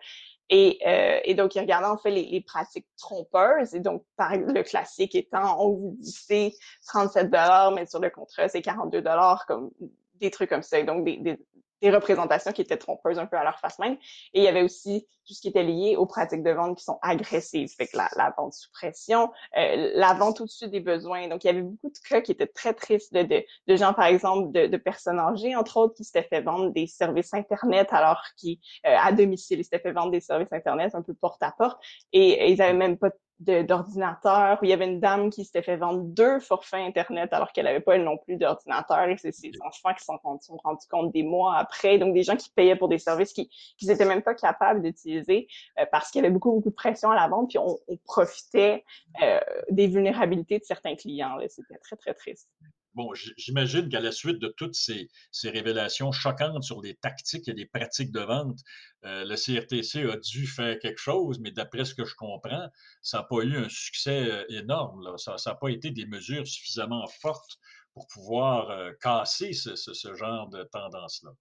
Et, 0.49 0.79
euh, 0.85 1.19
et, 1.23 1.33
donc, 1.33 1.55
il 1.55 1.61
regardait 1.61 1.87
en 1.87 1.97
fait 1.97 2.11
les, 2.11 2.25
les, 2.25 2.41
pratiques 2.41 2.87
trompeuses. 2.97 3.73
Et 3.73 3.79
donc, 3.79 4.03
par 4.17 4.35
le 4.35 4.63
classique 4.63 5.15
étant, 5.15 5.65
on 5.65 5.69
vous 5.69 5.95
dit 5.99 6.11
c'est 6.11 6.53
37 6.87 7.27
dollars, 7.29 7.71
mais 7.71 7.85
sur 7.85 7.99
le 7.99 8.09
contrat, 8.09 8.49
c'est 8.49 8.61
42 8.61 9.01
dollars, 9.01 9.45
comme 9.45 9.71
des 10.15 10.29
trucs 10.29 10.49
comme 10.49 10.63
ça. 10.63 10.81
donc, 10.83 11.05
des, 11.05 11.17
des, 11.17 11.39
des 11.81 11.91
représentations 11.91 12.51
qui 12.51 12.61
étaient 12.61 12.77
trompeuses 12.77 13.19
un 13.19 13.25
peu 13.25 13.37
à 13.37 13.43
leur 13.43 13.59
face 13.59 13.79
même. 13.79 13.97
Et 14.33 14.41
il 14.41 14.43
y 14.43 14.47
avait 14.47 14.63
aussi 14.63 15.07
tout 15.27 15.33
ce 15.33 15.41
qui 15.41 15.49
était 15.49 15.63
lié 15.63 15.95
aux 15.97 16.05
pratiques 16.05 16.43
de 16.43 16.51
vente 16.51 16.77
qui 16.77 16.83
sont 16.83 16.99
agressives, 17.01 17.73
fait 17.75 17.87
que 17.87 17.97
la, 17.97 18.09
la 18.15 18.33
vente 18.37 18.53
sous 18.53 18.71
pression, 18.71 19.31
euh, 19.57 19.91
la 19.93 20.13
vente 20.13 20.41
au-dessus 20.41 20.67
des 20.67 20.79
besoins. 20.79 21.27
Donc, 21.27 21.43
il 21.43 21.47
y 21.47 21.49
avait 21.49 21.61
beaucoup 21.61 21.89
de 21.89 22.09
cas 22.09 22.21
qui 22.21 22.31
étaient 22.31 22.47
très 22.47 22.73
tristes 22.73 23.13
de, 23.13 23.23
de, 23.23 23.43
de 23.67 23.75
gens, 23.75 23.93
par 23.93 24.05
exemple, 24.05 24.51
de, 24.51 24.67
de, 24.67 24.77
personnes 24.77 25.19
âgées, 25.19 25.55
entre 25.55 25.77
autres, 25.77 25.93
qui 25.95 26.03
s'étaient 26.03 26.27
fait 26.27 26.41
vendre 26.41 26.71
des 26.71 26.87
services 26.87 27.33
Internet 27.33 27.87
alors 27.91 28.21
qu'ils, 28.37 28.57
euh, 28.85 28.95
à 28.97 29.11
domicile, 29.11 29.59
ils 29.59 29.63
s'étaient 29.63 29.79
fait 29.79 29.91
vendre 29.91 30.11
des 30.11 30.21
services 30.21 30.51
Internet 30.51 30.95
un 30.95 31.01
peu 31.01 31.13
porte 31.13 31.41
à 31.43 31.51
porte 31.51 31.81
et, 32.13 32.51
ils 32.51 32.61
avaient 32.61 32.73
même 32.73 32.97
pas 32.97 33.09
d'ordinateur, 33.41 34.59
où 34.61 34.65
il 34.65 34.69
y 34.69 34.73
avait 34.73 34.85
une 34.85 34.99
dame 34.99 35.29
qui 35.29 35.45
s'était 35.45 35.61
fait 35.61 35.77
vendre 35.77 36.01
deux 36.03 36.39
forfaits 36.39 36.79
Internet 36.81 37.33
alors 37.33 37.51
qu'elle 37.51 37.65
n'avait 37.65 37.79
pas 37.79 37.95
elle 37.95 38.03
non 38.03 38.17
plus 38.17 38.37
d'ordinateur. 38.37 39.07
Et 39.09 39.17
c'est 39.17 39.31
ses 39.31 39.51
enfants 39.65 39.93
qui 39.93 40.03
s'en 40.03 40.19
sont 40.41 40.57
rendus 40.63 40.87
compte 40.89 41.11
des 41.11 41.23
mois 41.23 41.57
après. 41.57 41.97
Donc, 41.97 42.13
des 42.13 42.23
gens 42.23 42.35
qui 42.35 42.49
payaient 42.49 42.75
pour 42.75 42.87
des 42.87 42.99
services 42.99 43.33
qu'ils 43.33 43.49
qui 43.77 43.87
n'étaient 43.87 44.05
même 44.05 44.21
pas 44.21 44.35
capables 44.35 44.81
d'utiliser 44.81 45.47
euh, 45.79 45.85
parce 45.91 46.11
qu'il 46.11 46.21
y 46.21 46.25
avait 46.25 46.33
beaucoup, 46.33 46.51
beaucoup 46.51 46.69
de 46.69 46.75
pression 46.75 47.09
à 47.11 47.15
la 47.15 47.27
vente. 47.27 47.49
Puis, 47.49 47.57
on, 47.57 47.77
on 47.87 47.97
profitait 47.97 48.83
euh, 49.21 49.39
des 49.69 49.87
vulnérabilités 49.87 50.59
de 50.59 50.63
certains 50.63 50.95
clients. 50.95 51.37
C'était 51.47 51.77
très, 51.77 51.95
très 51.95 52.13
triste 52.13 52.49
bon, 52.93 53.13
j'imagine 53.37 53.89
qu'à 53.89 53.99
la 53.99 54.11
suite 54.11 54.39
de 54.39 54.47
toutes 54.47 54.75
ces, 54.75 55.09
révélations 55.43 56.11
choquantes 56.11 56.63
sur 56.63 56.81
les 56.81 56.95
tactiques 56.95 57.47
et 57.47 57.53
les 57.53 57.65
pratiques 57.65 58.11
de 58.11 58.21
vente, 58.21 58.59
euh, 59.05 59.25
le 59.25 59.35
CRTC 59.35 60.09
a 60.09 60.17
dû 60.17 60.47
faire 60.47 60.77
quelque 60.79 60.99
chose, 60.99 61.39
mais 61.39 61.51
d'après 61.51 61.85
ce 61.85 61.95
que 61.95 62.05
je 62.05 62.15
comprends, 62.15 62.69
ça 63.01 63.19
n'a 63.19 63.23
pas 63.23 63.43
eu 63.43 63.57
un 63.57 63.69
succès 63.69 64.29
euh, 64.29 64.45
énorme. 64.49 65.17
Ça 65.17 65.35
n'a 65.45 65.55
pas 65.55 65.69
été 65.69 65.91
des 65.91 66.05
mesures 66.05 66.47
suffisamment 66.47 67.07
fortes 67.07 67.57
pour 67.93 68.07
pouvoir 68.07 68.69
euh, 68.69 68.91
casser 69.01 69.53
ce 69.53 70.15
genre 70.15 70.49
de 70.49 70.63
tendance-là. 70.63 71.31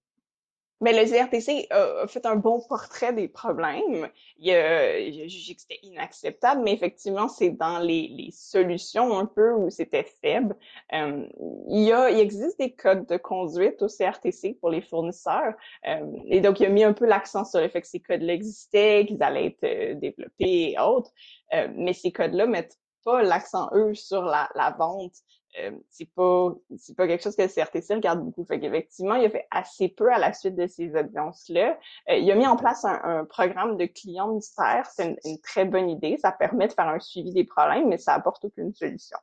Mais 0.81 0.93
le 0.93 1.07
CRTC 1.07 1.67
a, 1.69 2.07
fait 2.07 2.25
un 2.25 2.35
bon 2.35 2.59
portrait 2.59 3.13
des 3.13 3.27
problèmes. 3.27 4.09
Il 4.39 4.51
a, 4.51 5.27
jugé 5.27 5.53
que 5.53 5.61
c'était 5.61 5.79
inacceptable, 5.83 6.61
mais 6.63 6.73
effectivement, 6.73 7.27
c'est 7.27 7.51
dans 7.51 7.77
les, 7.77 8.07
les, 8.07 8.31
solutions 8.31 9.17
un 9.17 9.27
peu 9.27 9.53
où 9.53 9.69
c'était 9.69 10.07
faible. 10.21 10.55
Euh, 10.93 11.27
il, 11.69 11.83
y 11.83 11.91
a, 11.91 12.09
il 12.09 12.19
existe 12.19 12.57
des 12.57 12.71
codes 12.71 13.05
de 13.05 13.17
conduite 13.17 13.81
au 13.83 13.87
CRTC 13.87 14.57
pour 14.59 14.71
les 14.71 14.81
fournisseurs. 14.81 15.53
Euh, 15.87 16.05
et 16.25 16.41
donc, 16.41 16.59
il 16.59 16.65
a 16.65 16.69
mis 16.69 16.83
un 16.83 16.93
peu 16.93 17.05
l'accent 17.05 17.45
sur 17.45 17.61
le 17.61 17.69
fait 17.69 17.81
que 17.81 17.87
ces 17.87 17.99
codes-là 17.99 18.33
existaient, 18.33 19.05
qu'ils 19.07 19.21
allaient 19.21 19.47
être 19.47 19.63
euh, 19.63 19.93
développés 19.93 20.71
et 20.71 20.79
autres. 20.79 21.11
Euh, 21.53 21.67
mais 21.75 21.93
ces 21.93 22.11
codes-là 22.11 22.47
mettent 22.47 22.79
pas 23.03 23.21
l'accent, 23.21 23.69
eux, 23.73 23.93
sur 23.93 24.23
la, 24.23 24.49
la 24.55 24.71
vente 24.71 25.13
euh, 25.59 25.71
c'est 25.89 26.09
pas 26.13 26.53
c'est 26.77 26.95
pas 26.95 27.07
quelque 27.07 27.23
chose 27.23 27.35
que 27.35 27.41
le 27.41 27.49
CRTC 27.49 27.95
regarde 27.95 28.23
beaucoup. 28.23 28.45
Fait 28.45 28.59
qu'effectivement, 28.59 29.15
il 29.15 29.25
a 29.25 29.29
fait 29.29 29.47
assez 29.51 29.89
peu 29.89 30.11
à 30.11 30.17
la 30.17 30.31
suite 30.33 30.55
de 30.55 30.65
ces 30.67 30.95
audiences-là. 30.95 31.77
Euh, 32.09 32.15
il 32.15 32.31
a 32.31 32.35
mis 32.35 32.47
en 32.47 32.55
place 32.55 32.85
un, 32.85 33.25
programme 33.25 33.77
de 33.77 33.85
clients 33.85 34.33
mystères. 34.33 34.85
C'est 34.93 35.17
une, 35.25 35.39
très 35.41 35.65
bonne 35.65 35.89
idée. 35.89 36.17
Ça 36.17 36.31
permet 36.31 36.67
de 36.67 36.73
faire 36.73 36.87
un 36.87 36.99
suivi 36.99 37.33
des 37.33 37.43
problèmes, 37.43 37.89
mais 37.89 37.97
ça 37.97 38.13
apporte 38.13 38.45
aucune 38.45 38.73
solution. 38.73 39.17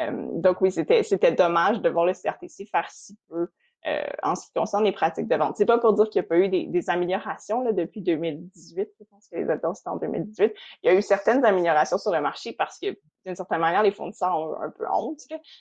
Euh, 0.00 0.28
donc 0.34 0.60
oui, 0.60 0.70
c'était 0.70 1.02
c'était 1.02 1.32
dommage 1.32 1.80
de 1.80 1.88
voir 1.88 2.06
le 2.06 2.12
CRTC 2.12 2.66
faire 2.66 2.88
si 2.90 3.16
peu 3.28 3.48
euh, 3.86 4.02
en 4.22 4.34
ce 4.34 4.46
qui 4.46 4.52
concerne 4.52 4.84
les 4.84 4.92
pratiques 4.92 5.28
de 5.28 5.36
vente. 5.36 5.56
C'est 5.56 5.66
pas 5.66 5.78
pour 5.78 5.92
dire 5.94 6.08
qu'il 6.08 6.20
n'y 6.20 6.26
a 6.26 6.28
pas 6.28 6.38
eu 6.38 6.48
des, 6.48 6.66
des 6.66 6.90
améliorations 6.90 7.62
là, 7.62 7.72
depuis 7.72 8.02
2018. 8.02 8.88
Je 8.98 9.04
pense 9.10 9.28
que 9.28 9.36
les 9.36 9.50
adultes 9.50 9.76
c'était 9.76 9.90
en 9.90 9.96
2018. 9.96 10.52
Il 10.82 10.86
y 10.86 10.94
a 10.94 10.94
eu 10.96 11.02
certaines 11.02 11.44
améliorations 11.44 11.98
sur 11.98 12.12
le 12.12 12.20
marché 12.20 12.52
parce 12.52 12.78
que 12.78 12.96
d'une 13.24 13.36
certaine 13.36 13.60
manière, 13.60 13.82
les 13.82 13.92
fournisseurs 13.92 14.36
ont 14.36 14.60
un 14.60 14.70
peu 14.70 14.84
honte 14.90 15.20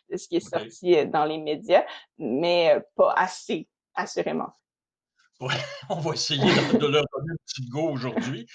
de 0.10 0.18
ce 0.18 0.28
qui 0.28 0.38
est 0.38 0.40
sorti 0.40 0.96
euh, 0.96 1.06
dans 1.06 1.26
les 1.26 1.38
médias, 1.38 1.84
mais 2.18 2.76
euh, 2.76 2.80
pas 2.96 3.14
assez, 3.16 3.68
assurément. 3.94 4.54
Ouais, 5.40 5.54
on 5.90 6.00
va 6.00 6.14
essayer 6.14 6.42
de, 6.42 6.88
leur 6.88 7.06
donner 7.14 7.32
un 7.32 7.38
petit 7.46 7.68
go 7.70 7.90
aujourd'hui. 7.90 8.48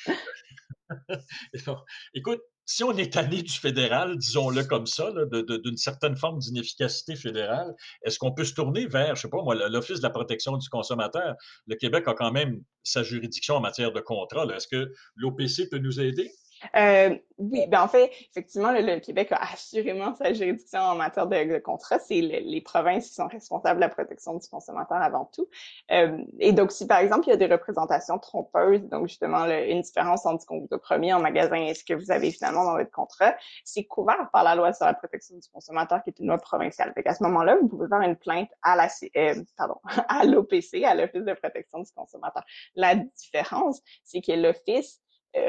Écoute, 2.15 2.43
si 2.67 2.83
on 2.83 2.93
est 2.97 3.13
tanné 3.13 3.43
du 3.43 3.53
fédéral, 3.53 4.19
disons-le 4.19 4.65
comme 4.65 4.87
ça, 4.87 5.11
d'une 5.13 5.77
certaine 5.77 6.17
forme 6.17 6.41
d'inefficacité 6.41 7.15
fédérale, 7.15 7.75
est-ce 8.03 8.19
qu'on 8.19 8.33
peut 8.33 8.45
se 8.45 8.55
tourner 8.55 8.87
vers, 8.87 9.15
je 9.15 9.23
sais 9.23 9.29
pas 9.29 9.43
moi, 9.43 9.55
l'Office 9.55 9.99
de 9.99 10.03
la 10.03 10.11
protection 10.11 10.57
du 10.57 10.69
consommateur? 10.69 11.37
Le 11.67 11.77
Québec 11.77 12.05
a 12.09 12.15
quand 12.15 12.33
même 12.33 12.61
sa 12.83 13.05
juridiction 13.05 13.55
en 13.55 13.61
matière 13.61 13.93
de 13.93 14.01
contrat. 14.01 14.45
Est-ce 14.55 14.67
que 14.67 14.93
l'OPC 15.15 15.71
peut 15.71 15.79
nous 15.79 16.01
aider? 16.01 16.31
Euh, 16.77 17.17
oui, 17.39 17.67
ben 17.69 17.83
en 17.83 17.89
fait, 17.89 18.11
effectivement, 18.31 18.73
le, 18.73 18.99
Québec 18.99 19.31
a 19.33 19.53
assurément 19.53 20.15
sa 20.15 20.33
juridiction 20.33 20.81
en 20.81 20.95
matière 20.95 21.27
de, 21.27 21.53
de 21.53 21.59
contrat. 21.59 21.99
C'est 21.99 22.21
les 22.21 22.61
provinces 22.63 23.09
qui 23.09 23.15
sont 23.15 23.27
responsables 23.27 23.77
de 23.77 23.83
la 23.83 23.89
protection 23.91 24.35
du 24.35 24.49
consommateur 24.49 24.97
avant 24.99 25.27
tout. 25.27 25.47
Euh, 25.91 26.19
et 26.39 26.53
donc, 26.53 26.73
si 26.73 26.87
par 26.87 26.99
exemple, 26.99 27.27
il 27.27 27.31
y 27.31 27.35
a 27.35 27.37
des 27.37 27.47
représentations 27.47 28.19
trompeuses, 28.19 28.83
donc 28.89 29.09
justement 29.09 29.45
une 29.45 29.83
différence 29.83 30.25
entre 30.25 30.43
ce 30.43 30.47
qu'on 30.47 30.61
vous 30.61 30.69
a 30.73 30.79
promis 30.79 31.13
en 31.13 31.21
magasin 31.21 31.57
et 31.57 31.75
ce 31.75 31.85
que 31.85 31.95
vous 31.95 32.11
avez 32.11 32.31
finalement 32.31 32.65
dans 32.65 32.77
votre 32.77 32.91
contrat, 32.91 33.37
c'est 33.65 33.85
couvert 33.85 34.31
par 34.33 34.43
la 34.43 34.55
loi 34.55 34.73
sur 34.73 34.87
la 34.87 34.95
protection 34.95 35.37
du 35.37 35.49
consommateur, 35.49 36.03
qui 36.03 36.11
est 36.11 36.19
une 36.19 36.29
loi 36.29 36.39
provinciale. 36.39 36.93
Donc, 36.97 37.07
à 37.07 37.15
ce 37.15 37.23
moment-là, 37.25 37.57
vous 37.61 37.69
pouvez 37.69 37.89
faire 37.89 38.01
une 38.01 38.17
plainte 38.17 38.51
à 38.63 38.77
la 38.77 38.89
euh, 39.17 39.35
pardon, 39.57 39.77
à 40.09 40.25
l'OPC, 40.25 40.85
à 40.85 40.95
l'Office 40.95 41.25
de 41.25 41.35
protection 41.35 41.81
du 41.81 41.93
consommateur. 41.93 42.45
La 42.75 42.95
différence, 42.95 43.83
c'est 44.05 44.21
que 44.21 44.33
l'Office 44.33 45.03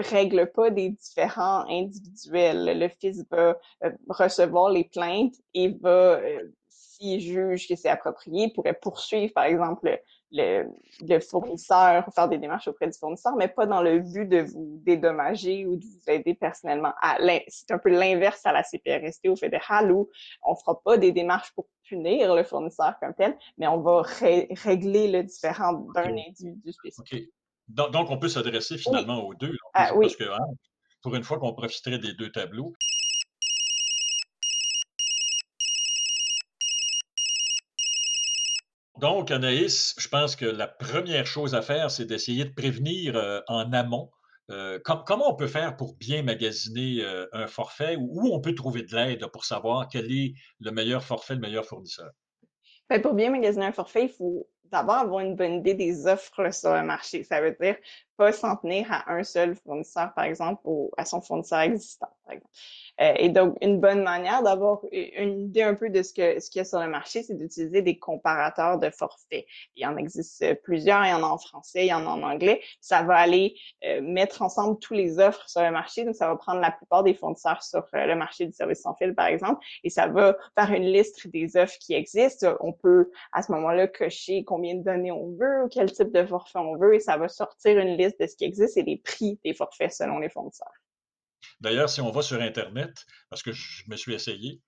règle 0.10 0.52
pas 0.52 0.70
des 0.70 0.90
différends 0.90 1.66
individuels. 1.70 2.80
Le 2.80 2.88
fils 2.90 3.24
va 3.30 3.58
euh, 3.84 3.92
recevoir 4.10 4.70
les 4.70 4.86
plaintes 4.86 5.36
et 5.54 5.70
va, 5.70 6.20
euh, 6.20 6.52
s'il 6.70 7.20
juge 7.20 7.68
que 7.68 7.76
c'est 7.76 7.90
approprié, 7.90 8.52
pourrait 8.54 8.74
poursuivre, 8.74 9.34
par 9.34 9.46
exemple, 9.46 10.00
le, 10.32 10.66
le, 11.02 11.20
fournisseur 11.20 12.06
ou 12.08 12.12
faire 12.12 12.28
des 12.28 12.38
démarches 12.38 12.68
auprès 12.68 12.88
du 12.88 12.98
fournisseur, 12.98 13.36
mais 13.38 13.48
pas 13.48 13.66
dans 13.66 13.82
le 13.82 14.00
but 14.00 14.26
de 14.26 14.42
vous 14.42 14.82
dédommager 14.84 15.66
ou 15.66 15.78
de 15.78 15.86
vous 15.86 16.12
aider 16.12 16.34
personnellement. 16.34 16.94
C'est 17.48 17.72
un 17.72 17.78
peu 17.78 17.90
l'inverse 17.90 18.46
à 18.46 18.52
la 18.52 18.64
CPRST 18.64 19.30
au 19.30 19.36
fédéral 19.36 19.92
où 19.92 20.10
on 20.44 20.56
fera 20.56 20.82
pas 20.82 20.98
des 20.98 21.14
démarches 21.14 21.54
pour 21.54 21.68
punir 21.88 22.36
le 22.36 22.44
fournisseur 22.44 22.96
comme 23.00 23.14
tel, 23.14 23.38
mais 23.58 23.68
on 23.68 23.80
va 23.80 24.02
régler 24.02 25.08
le 25.08 25.24
différent 25.24 25.74
d'un 25.96 26.18
individu 26.18 26.74
spécifique. 26.74 27.32
Donc, 27.68 28.10
on 28.10 28.18
peut 28.18 28.30
s'adresser 28.30 28.78
finalement 28.78 29.24
aux 29.24 29.34
deux. 29.34 29.56
Ah 29.74 29.92
parce 30.00 30.16
que 30.16 30.24
hein, 30.24 30.48
pour 31.02 31.16
une 31.16 31.24
fois 31.24 31.40
qu'on 31.40 31.54
profiterait 31.54 32.00
des 32.00 32.14
deux 32.14 32.32
tableaux. 32.32 32.74
Donc, 39.00 39.30
Anaïs, 39.30 39.96
je 40.00 40.08
pense 40.08 40.36
que 40.36 40.46
la 40.46 40.68
première 40.68 41.28
chose 41.28 41.54
à 41.54 41.62
faire, 41.62 41.92
c'est 41.92 42.06
d'essayer 42.06 42.46
de 42.46 42.54
prévenir 42.54 43.16
euh, 43.16 43.42
en 43.48 43.72
amont. 43.72 44.10
Euh, 44.50 44.80
comment 44.84 45.30
on 45.30 45.36
peut 45.36 45.48
faire 45.48 45.76
pour 45.76 45.96
bien 45.98 46.24
magasiner 46.24 47.04
euh, 47.04 47.28
un 47.34 47.48
forfait 47.48 47.98
ou 47.98 48.10
où 48.14 48.34
on 48.34 48.40
peut 48.40 48.56
trouver 48.56 48.84
de 48.84 48.96
l'aide 48.96 49.28
pour 49.28 49.46
savoir 49.46 49.90
quel 49.90 50.12
est 50.12 50.34
le 50.62 50.72
meilleur 50.72 51.04
forfait, 51.04 51.36
le 51.36 51.42
meilleur 51.42 51.66
fournisseur? 51.66 52.12
Ben, 52.90 53.02
pour 53.02 53.14
bien 53.14 53.30
magasiner 53.30 53.66
un 53.66 53.72
forfait, 53.74 54.06
il 54.06 54.10
faut 54.10 54.48
d'abord 54.72 54.96
avoir 54.96 55.20
une 55.22 55.36
bonne 55.36 55.56
idée 55.56 55.74
des 55.74 56.08
offres 56.08 56.54
sur 56.54 56.74
le 56.74 56.84
marché. 56.84 57.24
Ça 57.24 57.42
veut 57.42 57.56
dire 57.60 57.76
pas 58.18 58.32
s'en 58.32 58.56
tenir 58.56 58.92
à 58.92 59.12
un 59.14 59.24
seul 59.24 59.56
fournisseur, 59.56 60.12
par 60.16 60.26
exemple, 60.26 60.62
ou 60.66 60.92
à 60.98 61.06
son 61.06 61.22
fournisseur 61.22 61.60
existant, 61.60 62.10
par. 62.26 62.36
Euh, 63.00 63.14
et 63.18 63.30
donc, 63.30 63.56
une 63.62 63.80
bonne 63.80 64.02
manière 64.02 64.42
d'avoir 64.42 64.82
une 64.92 65.46
idée 65.46 65.62
un 65.62 65.76
peu 65.76 65.90
de 65.90 66.02
ce 66.02 66.14
que 66.14 66.40
ce 66.40 66.50
qu'il 66.50 66.60
y 66.60 66.62
a 66.62 66.66
sur 66.66 66.80
le 66.80 66.88
marché, 66.88 67.22
c'est 67.22 67.36
d'utiliser 67.36 67.84
des 67.84 68.00
comparateurs 68.00 68.80
de 68.80 68.90
forfaits. 68.90 69.46
Il 69.76 69.84
y 69.84 69.86
en 69.86 69.98
existe 69.98 70.62
plusieurs, 70.64 71.06
il 71.06 71.12
y 71.12 71.14
en 71.14 71.24
a 71.24 71.28
en 71.28 71.38
français, 71.38 71.86
il 71.86 71.90
y 71.90 71.94
en 71.94 72.08
a 72.08 72.10
en 72.10 72.24
anglais. 72.24 72.62
Ça 72.82 73.04
va 73.04 73.16
aller 73.18 73.56
euh, 73.86 74.02
mettre 74.02 74.42
ensemble 74.42 74.80
tous 74.80 74.96
les 74.96 75.20
offres 75.20 75.48
sur 75.48 75.62
le 75.62 75.70
marché. 75.72 76.06
Donc, 76.06 76.16
ça 76.16 76.28
va 76.28 76.36
prendre 76.36 76.60
la 76.60 76.72
plupart 76.72 77.04
des 77.04 77.14
fournisseurs 77.14 77.62
sur 77.62 77.86
euh, 77.94 78.06
le 78.08 78.16
marché 78.16 78.48
du 78.48 78.54
service 78.54 78.82
sans 78.82 78.96
fil, 78.96 79.14
par 79.14 79.28
exemple, 79.28 79.64
et 79.84 79.92
ça 79.92 80.08
va 80.08 80.36
faire 80.58 80.72
une 80.72 80.86
liste 80.86 81.28
des 81.28 81.56
offres 81.56 81.78
qui 81.80 81.94
existent. 81.94 82.56
On 82.62 82.74
peut, 82.74 83.12
à 83.32 83.44
ce 83.44 83.52
moment-là, 83.52 83.88
cocher 83.88 84.44
combien 84.58 84.74
de 84.74 84.84
données 84.84 85.12
on 85.12 85.36
veut, 85.36 85.68
quel 85.70 85.92
type 85.92 86.12
de 86.12 86.26
forfait 86.26 86.58
on 86.58 86.78
veut, 86.78 86.96
et 86.96 87.00
ça 87.00 87.16
va 87.16 87.28
sortir 87.28 87.78
une 87.78 87.96
liste 87.96 88.20
de 88.20 88.26
ce 88.26 88.36
qui 88.36 88.44
existe 88.44 88.76
et 88.76 88.82
les 88.82 88.98
prix 88.98 89.40
des 89.46 89.54
forfaits 89.54 89.94
selon 89.94 90.18
les 90.18 90.30
fournisseurs. 90.30 90.74
D'ailleurs, 91.62 91.90
si 91.92 92.02
on 92.02 92.10
va 92.10 92.24
sur 92.24 92.42
Internet, 92.42 93.06
parce 93.30 93.44
que 93.44 93.52
je 93.52 93.84
me 93.88 93.96
suis 93.96 94.16
essayé, 94.16 94.60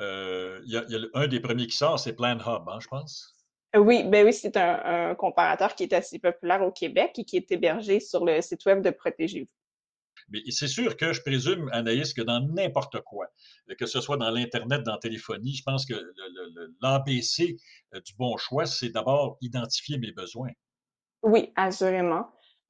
euh, 0.00 0.60
il 0.66 0.72
y, 0.72 0.76
a, 0.76 1.00
un 1.14 1.28
des 1.28 1.38
premiers 1.38 1.68
qui 1.68 1.76
sort, 1.76 2.00
c'est 2.00 2.14
Plan 2.14 2.38
Hub, 2.38 2.68
hein, 2.68 2.78
je 2.80 2.88
pense. 2.88 3.36
Oui, 3.76 4.02
ben 4.02 4.26
oui, 4.26 4.32
c'est 4.32 4.56
un, 4.56 5.14
comparateur 5.14 5.76
qui 5.76 5.84
est 5.84 5.92
assez 5.92 6.18
populaire 6.18 6.62
au 6.62 6.72
Québec 6.72 7.12
et 7.18 7.24
qui 7.24 7.36
est 7.36 7.52
hébergé 7.52 8.00
sur 8.00 8.24
le 8.24 8.40
site 8.42 8.64
web 8.66 8.82
de 8.82 8.90
Protégez-vous. 8.90 9.46
Mais 10.28 10.40
c'est 10.50 10.68
sûr 10.68 10.96
que 10.96 11.12
je 11.12 11.20
présume, 11.20 11.68
Anaïs, 11.72 12.12
que 12.12 12.22
dans 12.22 12.40
n'importe 12.40 13.00
quoi, 13.02 13.26
que 13.78 13.86
ce 13.86 14.00
soit 14.00 14.16
dans 14.16 14.30
l'Internet, 14.30 14.82
dans 14.82 14.92
la 14.92 14.98
téléphonie, 14.98 15.54
je 15.54 15.62
pense 15.62 15.86
que 15.86 15.94
l'ABC 16.82 17.56
euh, 17.94 18.00
du 18.00 18.14
bon 18.18 18.36
choix, 18.36 18.66
c'est 18.66 18.90
d'abord 18.90 19.38
identifier 19.40 19.98
mes 19.98 20.12
besoins. 20.12 20.50
Oui, 21.22 21.52
assurément. 21.56 22.26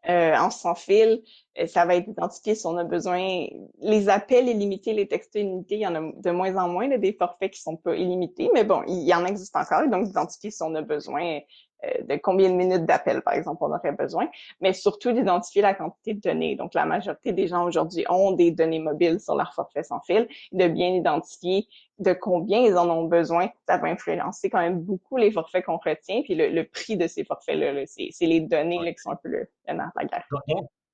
Euh, 0.09 0.37
en 0.37 0.51
sans 0.51 0.77
fil, 0.77 1.23
euh, 1.59 1.67
ça 1.67 1.85
va 1.85 1.97
être 1.97 2.09
identifié 2.09 2.55
si 2.55 2.65
on 2.67 2.77
a 2.77 2.85
besoin. 2.85 3.47
Les 3.81 4.09
appels 4.09 4.49
illimités, 4.49 4.93
les 4.93 5.09
textos 5.09 5.43
illimités, 5.43 5.77
il 5.77 5.81
y 5.81 5.87
en 5.87 5.97
a 5.97 6.13
de 6.15 6.31
moins 6.31 6.55
en 6.57 6.69
moins, 6.69 6.87
des 6.97 7.13
forfaits 7.13 7.53
qui 7.53 7.61
sont 7.61 7.77
pas 7.77 7.97
illimités, 7.97 8.49
mais 8.55 8.63
bon, 8.63 8.83
il 8.87 9.03
y 9.03 9.13
en 9.13 9.25
existe 9.25 9.57
encore, 9.57 9.89
donc 9.89 10.05
d'identifier 10.05 10.53
si 10.53 10.63
on 10.63 10.75
a 10.77 10.83
besoin 10.83 11.39
euh, 11.39 11.41
de 11.83 12.17
combien 12.17 12.49
de 12.49 12.55
minutes 12.55 12.85
d'appel, 12.85 13.23
par 13.23 13.35
exemple, 13.35 13.63
on 13.63 13.73
aurait 13.73 13.93
besoin, 13.93 14.29
mais 14.61 14.73
surtout 14.73 15.13
d'identifier 15.13 15.63
la 15.63 15.75
quantité 15.75 16.15
de 16.15 16.21
données. 16.21 16.57
Donc, 16.57 16.75
la 16.75 16.85
majorité 16.85 17.33
des 17.33 17.47
gens 17.47 17.65
aujourd'hui 17.65 18.05
ont 18.09 18.33
des 18.33 18.51
données 18.51 18.79
mobiles 18.79 19.21
sur 19.21 19.37
leur 19.37 19.55
forfait 19.55 19.83
sans 19.83 20.01
fil, 20.01 20.29
de 20.53 20.69
bien 20.69 20.89
identifier 20.89 21.67
de 21.99 22.13
combien 22.13 22.61
ils 22.61 22.77
en 22.77 22.89
ont 22.91 23.05
besoin. 23.05 23.49
Ça 23.67 23.79
va 23.79 23.89
influencer 23.89 24.51
quand 24.51 24.61
même 24.61 24.81
beaucoup 24.81 25.17
les 25.17 25.31
forfaits 25.31 25.65
qu'on 25.65 25.79
retient, 25.79 26.23
puis 26.23 26.35
le, 26.35 26.63
prix 26.65 26.97
de 26.97 27.07
ces 27.07 27.25
forfaits-là, 27.25 27.85
c'est 27.87 28.27
les 28.27 28.41
données 28.41 28.79
là, 28.83 28.93
qui 28.93 28.99
sont 28.99 29.11
un 29.11 29.17
peu 29.17 29.29
le, 29.29 29.49
le 29.69 29.75
nerf 29.75 29.93
de 29.95 30.01
la 30.01 30.05
guerre. 30.07 30.29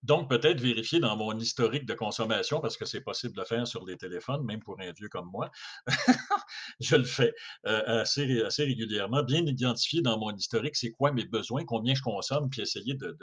Donc, 0.02 0.28
peut-être 0.28 0.60
vérifier 0.60 0.98
dans 0.98 1.16
mon 1.16 1.38
historique 1.38 1.86
de 1.86 1.94
consommation, 1.94 2.60
parce 2.60 2.76
que 2.76 2.84
c'est 2.84 3.00
possible 3.00 3.34
de 3.34 3.40
le 3.40 3.46
faire 3.46 3.66
sur 3.68 3.84
les 3.84 3.96
téléphones, 3.96 4.44
même 4.44 4.58
pour 4.58 4.80
un 4.80 4.90
vieux 4.92 5.08
comme 5.08 5.30
moi. 5.30 5.50
je 6.80 6.96
le 6.96 7.04
fais 7.04 7.32
euh, 7.66 8.00
assez, 8.00 8.42
assez, 8.42 8.64
régulièrement. 8.64 9.22
Bien 9.22 9.46
identifier 9.46 10.02
dans 10.02 10.18
mon 10.18 10.34
historique 10.34 10.74
c'est 10.74 10.90
quoi 10.90 11.12
mes 11.12 11.24
besoins, 11.24 11.64
combien 11.64 11.94
je 11.94 12.02
consomme, 12.02 12.50
puis 12.50 12.62
essayer 12.62 12.94
de, 12.94 13.16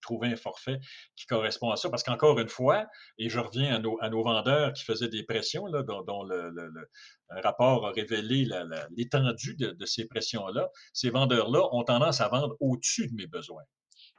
trouver 0.00 0.28
un 0.28 0.36
forfait 0.36 0.80
qui 1.14 1.26
correspond 1.26 1.70
à 1.70 1.76
ça. 1.76 1.88
Parce 1.88 2.02
qu'encore 2.02 2.40
une 2.40 2.48
fois, 2.48 2.86
et 3.18 3.28
je 3.28 3.38
reviens 3.38 3.76
à 3.76 3.78
nos, 3.78 3.96
à 4.00 4.10
nos 4.10 4.24
vendeurs 4.24 4.72
qui 4.72 4.82
faisaient 4.84 5.08
des 5.08 5.22
pressions, 5.22 5.66
là, 5.66 5.84
dont, 5.84 6.24
le, 6.24 6.52
rapport 7.42 7.86
a 7.86 7.92
révélé 7.92 8.48
l'étendue 8.96 9.54
de 9.56 9.86
ces 9.86 10.06
pressions-là, 10.06 10.68
ces 10.92 11.10
vendeurs-là 11.10 11.68
ont 11.72 11.84
tendance 11.84 12.20
à 12.20 12.28
vendre 12.28 12.56
au-dessus 12.60 13.06
de 13.06 13.14
mes 13.14 13.26
besoins. 13.26 13.62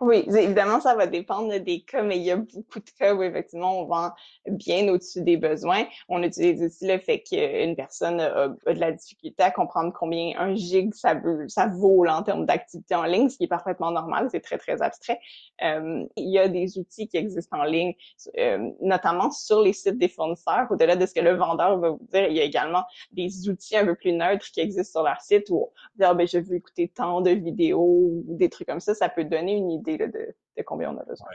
Oui, 0.01 0.25
évidemment, 0.27 0.81
ça 0.81 0.93
va 0.93 1.07
dépendre 1.07 1.57
des 1.57 1.81
cas, 1.81 2.03
mais 2.03 2.17
il 2.17 2.23
y 2.23 2.31
a 2.31 2.35
beaucoup 2.35 2.79
de 2.79 2.89
cas 2.99 3.15
où 3.15 3.23
effectivement 3.23 3.79
on 3.79 3.85
vend 3.85 4.11
bien 4.45 4.89
au-dessus 4.89 5.21
des 5.21 5.37
besoins. 5.37 5.85
On 6.09 6.21
utilise 6.21 6.61
aussi 6.61 6.85
le 6.85 6.97
fait 6.99 7.21
qu'une 7.23 7.77
personne 7.77 8.19
a, 8.19 8.49
de 8.49 8.79
la 8.79 8.91
difficulté 8.91 9.41
à 9.41 9.51
comprendre 9.51 9.93
combien 9.97 10.37
un 10.37 10.53
gig 10.53 10.93
ça, 10.93 11.13
veut, 11.13 11.47
ça 11.47 11.67
vaut 11.67 12.05
en 12.07 12.23
termes 12.23 12.45
d'activité 12.45 12.93
en 12.93 13.03
ligne, 13.03 13.29
ce 13.29 13.37
qui 13.37 13.45
est 13.45 13.47
parfaitement 13.47 13.91
normal, 13.91 14.27
c'est 14.29 14.41
très, 14.41 14.57
très 14.57 14.81
abstrait. 14.81 15.17
Il 15.61 16.09
y 16.17 16.39
a 16.39 16.49
des 16.49 16.77
outils 16.77 17.07
qui 17.07 17.15
existent 17.15 17.57
en 17.57 17.63
ligne, 17.63 17.93
notamment 18.81 19.31
sur 19.31 19.61
les 19.61 19.71
sites 19.71 19.97
des 19.97 20.09
fournisseurs. 20.09 20.67
Au-delà 20.71 20.97
de 20.97 21.05
ce 21.05 21.13
que 21.13 21.21
le 21.21 21.35
vendeur 21.35 21.79
va 21.79 21.91
vous 21.91 22.07
dire, 22.11 22.27
il 22.27 22.35
y 22.35 22.41
a 22.41 22.43
également 22.43 22.83
des 23.13 23.47
outils 23.47 23.77
un 23.77 23.85
peu 23.85 23.95
plus 23.95 24.11
neutres 24.11 24.45
qui 24.51 24.59
existent 24.59 24.99
sur 24.99 25.07
leur 25.07 25.21
site 25.21 25.49
où 25.51 25.71
dire, 25.95 26.09
ah, 26.09 26.13
ben, 26.13 26.27
je 26.27 26.37
veux 26.39 26.55
écouter 26.55 26.89
tant 26.89 27.21
de 27.21 27.31
vidéos 27.31 27.79
ou 27.79 28.23
des 28.27 28.49
trucs 28.49 28.67
comme 28.67 28.81
ça. 28.81 28.93
Ça 28.93 29.07
peut 29.07 29.23
donner 29.23 29.53
une 29.53 29.71
idée 29.71 29.84
de, 29.85 30.35
combien 30.65 30.91
on 30.91 30.97
a 30.97 31.05
besoin. 31.05 31.27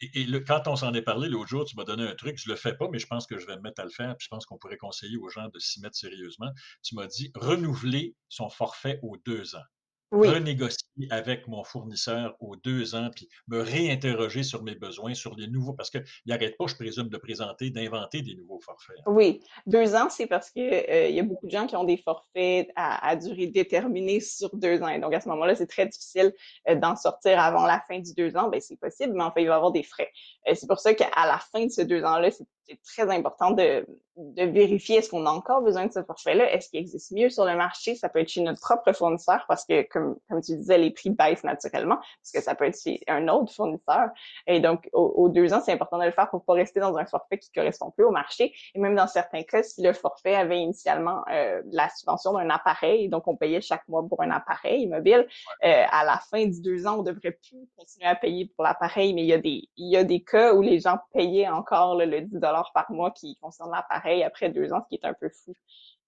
Et, 0.00 0.26
quand 0.44 0.68
on 0.68 0.76
s'en 0.76 0.92
est 0.94 1.02
parlé 1.02 1.28
l'autre 1.28 1.48
jour, 1.48 1.64
tu 1.64 1.76
m'as 1.76 1.84
donné 1.84 2.02
un 2.02 2.14
truc, 2.14 2.38
je 2.38 2.50
le 2.50 2.56
fais 2.56 2.76
pas, 2.76 2.88
mais 2.90 2.98
je 2.98 3.06
pense 3.06 3.26
que 3.26 3.38
je 3.38 3.46
vais 3.46 3.56
me 3.56 3.62
mettre 3.62 3.80
à 3.80 3.84
le 3.84 3.90
faire, 3.90 4.16
puis 4.16 4.24
je 4.24 4.28
pense 4.28 4.44
qu'on 4.44 4.58
pourrait 4.58 4.76
conseiller 4.76 5.16
aux 5.16 5.30
gens 5.30 5.48
de 5.48 5.58
s'y 5.58 5.80
mettre 5.80 5.96
sérieusement. 5.96 6.50
Tu 6.82 6.94
m'as 6.94 7.06
dit 7.06 7.32
renouveler 7.34 8.14
son 8.28 8.50
forfait 8.50 8.98
aux 9.02 9.16
deux 9.24 9.56
ans 9.56 9.64
renégocier 10.12 10.86
avec 11.10 11.46
mon 11.48 11.64
fournisseur 11.64 12.36
aux 12.40 12.56
deux 12.56 12.94
ans, 12.94 13.10
puis 13.14 13.28
me 13.48 13.60
réinterroger 13.60 14.42
sur 14.42 14.62
mes 14.62 14.74
besoins, 14.74 15.14
sur 15.14 15.34
les 15.34 15.48
nouveaux, 15.48 15.72
parce 15.72 15.90
qu'il 15.90 16.04
n'arrête 16.26 16.56
pas, 16.56 16.66
je 16.66 16.74
présume, 16.74 17.08
de 17.08 17.16
présenter, 17.16 17.70
d'inventer 17.70 18.22
des 18.22 18.34
nouveaux 18.34 18.60
forfaits. 18.60 18.96
Oui, 19.06 19.40
deux 19.66 19.94
ans, 19.94 20.08
c'est 20.08 20.26
parce 20.26 20.50
qu'il 20.50 20.62
euh, 20.62 21.08
y 21.08 21.20
a 21.20 21.22
beaucoup 21.22 21.46
de 21.46 21.50
gens 21.50 21.66
qui 21.66 21.76
ont 21.76 21.84
des 21.84 21.96
forfaits 21.96 22.68
à, 22.76 23.16
durée 23.16 23.48
déterminée 23.48 24.20
sur 24.20 24.54
deux 24.56 24.82
ans. 24.82 24.98
donc, 24.98 25.14
à 25.14 25.20
ce 25.20 25.28
moment-là, 25.28 25.54
c'est 25.54 25.66
très 25.66 25.86
difficile 25.86 26.32
euh, 26.68 26.76
d'en 26.76 26.96
sortir 26.96 27.38
avant 27.38 27.66
la 27.66 27.80
fin 27.80 27.98
du 27.98 28.14
deux 28.14 28.36
ans. 28.36 28.48
Ben, 28.48 28.60
c'est 28.60 28.78
possible, 28.78 29.12
mais 29.14 29.24
en 29.24 29.32
fait, 29.32 29.42
il 29.42 29.48
va 29.48 29.54
y 29.54 29.56
avoir 29.56 29.72
des 29.72 29.82
frais. 29.82 30.10
Euh, 30.48 30.54
c'est 30.54 30.66
pour 30.66 30.80
ça 30.80 30.94
qu'à 30.94 31.10
la 31.16 31.38
fin 31.38 31.64
de 31.64 31.70
ces 31.70 31.84
deux 31.84 32.04
ans-là, 32.04 32.30
c'est 32.30 32.46
c'est 32.68 32.80
très 32.82 33.14
important 33.14 33.52
de, 33.52 33.86
de 34.16 34.44
vérifier 34.44 34.96
est-ce 34.96 35.10
qu'on 35.10 35.26
a 35.26 35.30
encore 35.30 35.62
besoin 35.62 35.86
de 35.86 35.92
ce 35.92 36.02
forfait-là, 36.02 36.52
est-ce 36.52 36.70
qu'il 36.70 36.80
existe 36.80 37.12
mieux 37.12 37.28
sur 37.28 37.44
le 37.44 37.54
marché, 37.54 37.94
ça 37.94 38.08
peut 38.08 38.20
être 38.20 38.28
chez 38.28 38.40
notre 38.40 38.60
propre 38.60 38.92
fournisseur 38.92 39.44
parce 39.48 39.64
que, 39.64 39.82
comme, 39.82 40.16
comme 40.28 40.40
tu 40.40 40.56
disais, 40.56 40.78
les 40.78 40.90
prix 40.90 41.10
baissent 41.10 41.44
naturellement, 41.44 41.96
parce 41.96 42.32
que 42.34 42.40
ça 42.40 42.54
peut 42.54 42.64
être 42.64 42.80
chez 42.80 43.00
un 43.08 43.28
autre 43.28 43.52
fournisseur. 43.52 44.08
Et 44.46 44.60
donc, 44.60 44.88
aux, 44.92 45.28
deux 45.28 45.52
ans, 45.52 45.60
c'est 45.64 45.72
important 45.72 45.98
de 45.98 46.04
le 46.04 46.10
faire 46.12 46.30
pour 46.30 46.44
pas 46.44 46.54
rester 46.54 46.80
dans 46.80 46.96
un 46.96 47.04
forfait 47.04 47.38
qui 47.38 47.50
correspond 47.52 47.90
plus 47.90 48.04
au 48.04 48.10
marché. 48.10 48.54
Et 48.74 48.78
même 48.78 48.94
dans 48.94 49.06
certains 49.06 49.42
cas, 49.42 49.62
si 49.62 49.82
le 49.82 49.92
forfait 49.92 50.34
avait 50.34 50.60
initialement 50.60 51.24
euh, 51.30 51.62
la 51.72 51.88
subvention 51.90 52.32
d'un 52.32 52.48
appareil, 52.50 53.08
donc 53.08 53.28
on 53.28 53.36
payait 53.36 53.60
chaque 53.60 53.86
mois 53.88 54.06
pour 54.08 54.22
un 54.22 54.30
appareil 54.30 54.86
mobile, 54.86 55.26
euh, 55.64 55.84
à 55.90 56.04
la 56.04 56.18
fin 56.30 56.46
du 56.46 56.60
deux 56.60 56.86
ans, 56.86 56.98
on 56.98 57.02
devrait 57.02 57.32
plus 57.32 57.68
continuer 57.76 58.08
à 58.08 58.14
payer 58.14 58.46
pour 58.46 58.64
l'appareil, 58.64 59.14
mais 59.14 59.22
il 59.22 59.28
y 59.28 59.32
a 59.32 59.38
des 59.38 59.68
il 59.76 59.90
y 59.90 59.96
a 59.96 60.04
des 60.04 60.22
cas 60.22 60.54
où 60.54 60.62
les 60.62 60.80
gens 60.80 60.98
payaient 61.12 61.48
encore 61.48 61.96
le 61.96 62.20
10 62.20 62.44
par 62.74 62.90
mois 62.90 63.10
qui 63.10 63.36
concerne 63.36 63.70
l'appareil 63.70 64.22
après 64.22 64.50
deux 64.50 64.72
ans, 64.72 64.82
ce 64.84 64.88
qui 64.88 65.02
est 65.02 65.06
un 65.06 65.14
peu 65.14 65.28
fou. 65.28 65.54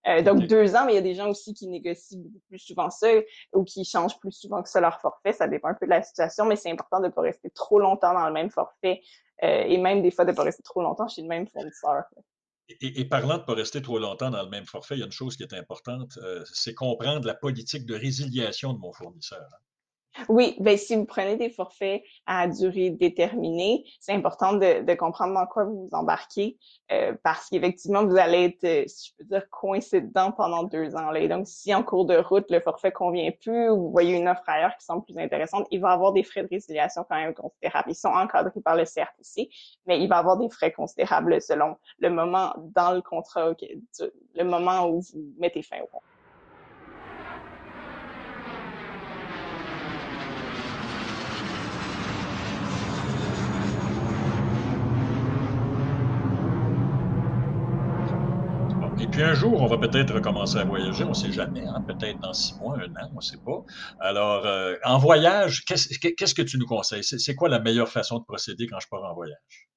Euh, 0.06 0.22
donc 0.22 0.46
deux 0.46 0.74
ans, 0.76 0.86
mais 0.86 0.92
il 0.92 0.94
y 0.94 0.98
a 0.98 1.02
des 1.02 1.14
gens 1.14 1.28
aussi 1.28 1.54
qui 1.54 1.66
négocient 1.66 2.18
beaucoup 2.18 2.40
plus 2.48 2.58
souvent 2.58 2.88
ça 2.88 3.08
ou 3.52 3.64
qui 3.64 3.84
changent 3.84 4.18
plus 4.20 4.32
souvent 4.32 4.62
que 4.62 4.68
ça 4.68 4.80
leur 4.80 5.00
forfait. 5.00 5.32
Ça 5.32 5.48
dépend 5.48 5.68
un 5.68 5.74
peu 5.74 5.86
de 5.86 5.90
la 5.90 6.02
situation, 6.02 6.44
mais 6.44 6.56
c'est 6.56 6.70
important 6.70 7.00
de 7.00 7.06
ne 7.06 7.10
pas 7.10 7.22
rester 7.22 7.50
trop 7.50 7.78
longtemps 7.78 8.14
dans 8.14 8.26
le 8.26 8.32
même 8.32 8.50
forfait 8.50 9.02
euh, 9.42 9.64
et 9.66 9.76
même 9.76 10.02
des 10.02 10.10
fois 10.10 10.24
de 10.24 10.30
ne 10.30 10.36
pas 10.36 10.44
rester 10.44 10.62
trop 10.62 10.82
longtemps 10.82 11.08
chez 11.08 11.22
le 11.22 11.28
même 11.28 11.46
fournisseur. 11.46 12.04
Et, 12.80 13.04
parlant 13.06 13.36
de 13.36 13.40
ne 13.40 13.46
pas 13.46 13.54
rester 13.54 13.80
trop 13.80 13.98
longtemps 13.98 14.30
dans 14.30 14.42
le 14.42 14.50
même 14.50 14.66
forfait, 14.66 14.94
il 14.96 14.98
y 14.98 15.02
a 15.02 15.06
une 15.06 15.12
chose 15.12 15.36
qui 15.36 15.42
est 15.42 15.54
importante, 15.54 16.18
euh, 16.18 16.44
c'est 16.52 16.74
comprendre 16.74 17.26
la 17.26 17.34
politique 17.34 17.86
de 17.86 17.94
résiliation 17.94 18.74
de 18.74 18.78
mon 18.78 18.92
fournisseur. 18.92 19.40
Hein. 19.40 19.58
Oui, 20.28 20.56
ben 20.58 20.76
si 20.76 20.96
vous 20.96 21.04
prenez 21.04 21.36
des 21.36 21.50
forfaits 21.50 22.02
à 22.26 22.48
durée 22.48 22.90
déterminée, 22.90 23.84
c'est 24.00 24.12
important 24.12 24.54
de, 24.54 24.82
de, 24.82 24.94
comprendre 24.94 25.34
dans 25.34 25.46
quoi 25.46 25.64
vous 25.64 25.86
vous 25.86 25.94
embarquez 25.94 26.58
euh, 26.90 27.14
parce 27.22 27.48
qu'effectivement, 27.48 28.04
vous 28.04 28.16
allez 28.16 28.44
être, 28.46 28.64
euh, 28.64 28.84
si 28.86 29.10
je 29.10 29.16
peux 29.16 29.24
dire, 29.24 29.48
coincé 29.50 30.00
dedans 30.00 30.32
pendant 30.32 30.64
deux 30.64 30.96
ans. 30.96 31.10
Là. 31.10 31.20
Et 31.20 31.28
donc, 31.28 31.46
si 31.46 31.72
en 31.74 31.82
cours 31.82 32.06
de 32.06 32.16
route, 32.16 32.46
le 32.50 32.60
forfait 32.60 32.90
convient 32.90 33.30
plus 33.30 33.70
ou 33.70 33.76
vous 33.76 33.90
voyez 33.90 34.16
une 34.16 34.28
offre 34.28 34.42
ailleurs 34.46 34.76
qui 34.76 34.84
semble 34.84 35.04
plus 35.04 35.18
intéressante, 35.18 35.66
il 35.70 35.80
va 35.80 35.90
avoir 35.90 36.12
des 36.12 36.22
frais 36.22 36.42
de 36.42 36.48
résiliation 36.48 37.04
quand 37.08 37.16
même 37.16 37.34
considérables. 37.34 37.90
Ils 37.90 37.94
sont 37.94 38.08
encadrés 38.08 38.60
par 38.60 38.76
le 38.76 38.84
CRTC, 38.84 39.50
mais 39.86 40.00
il 40.00 40.08
va 40.08 40.18
avoir 40.18 40.36
des 40.36 40.48
frais 40.50 40.72
considérables 40.72 41.40
selon 41.40 41.76
le 41.98 42.10
moment 42.10 42.54
dans 42.74 42.92
le 42.92 43.02
contrat, 43.02 43.52
le 44.34 44.44
moment 44.44 44.88
où 44.88 45.00
vous 45.00 45.34
mettez 45.38 45.62
fin 45.62 45.78
au 45.80 45.86
contrat. 45.86 46.08
Et 59.00 59.06
un 59.22 59.34
jour, 59.34 59.60
on 59.60 59.66
va 59.66 59.78
peut-être 59.78 60.14
recommencer 60.14 60.58
à 60.58 60.64
voyager, 60.64 61.04
on 61.04 61.10
ne 61.10 61.14
sait 61.14 61.32
jamais, 61.32 61.64
hein, 61.66 61.84
peut-être 61.86 62.18
dans 62.20 62.32
six 62.32 62.56
mois, 62.58 62.76
un 62.78 62.90
an, 63.02 63.10
on 63.12 63.16
ne 63.16 63.20
sait 63.20 63.38
pas. 63.38 63.64
Alors, 64.00 64.46
euh, 64.46 64.74
en 64.84 64.98
voyage, 64.98 65.64
qu'est-ce 65.64 66.34
que 66.34 66.42
tu 66.42 66.58
nous 66.58 66.66
conseilles? 66.66 67.04
C'est 67.04 67.34
quoi 67.34 67.48
la 67.48 67.60
meilleure 67.60 67.88
façon 67.88 68.18
de 68.18 68.24
procéder 68.24 68.66
quand 68.66 68.80
je 68.80 68.88
pars 68.88 69.04
en 69.04 69.14
voyage? 69.14 69.68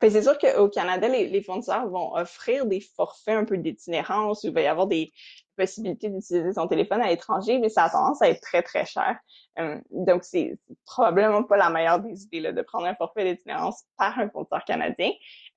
Ben, 0.00 0.10
c'est 0.10 0.22
sûr 0.22 0.38
qu'au 0.38 0.68
Canada, 0.68 1.08
les, 1.08 1.42
fournisseurs 1.42 1.88
vont 1.88 2.14
offrir 2.14 2.66
des 2.66 2.80
forfaits 2.80 3.36
un 3.36 3.44
peu 3.44 3.58
d'itinérance, 3.58 4.44
il 4.44 4.52
va 4.52 4.60
y 4.60 4.66
avoir 4.66 4.86
des, 4.86 5.12
possibilité 5.58 6.08
d'utiliser 6.08 6.52
son 6.52 6.66
téléphone 6.68 7.02
à 7.02 7.08
l'étranger, 7.08 7.58
mais 7.58 7.68
ça 7.68 7.84
a 7.84 7.90
tendance 7.90 8.22
à 8.22 8.28
être 8.28 8.40
très, 8.40 8.62
très 8.62 8.86
cher. 8.86 9.18
Euh, 9.58 9.78
donc, 9.90 10.24
c'est 10.24 10.56
probablement 10.86 11.42
pas 11.42 11.56
la 11.56 11.68
meilleure 11.68 11.98
des 11.98 12.22
idées 12.22 12.52
de 12.52 12.62
prendre 12.62 12.86
un 12.86 12.94
forfait 12.94 13.34
d'itinérance 13.34 13.82
par 13.98 14.18
un 14.18 14.30
fournisseur 14.30 14.64
canadien. 14.64 15.10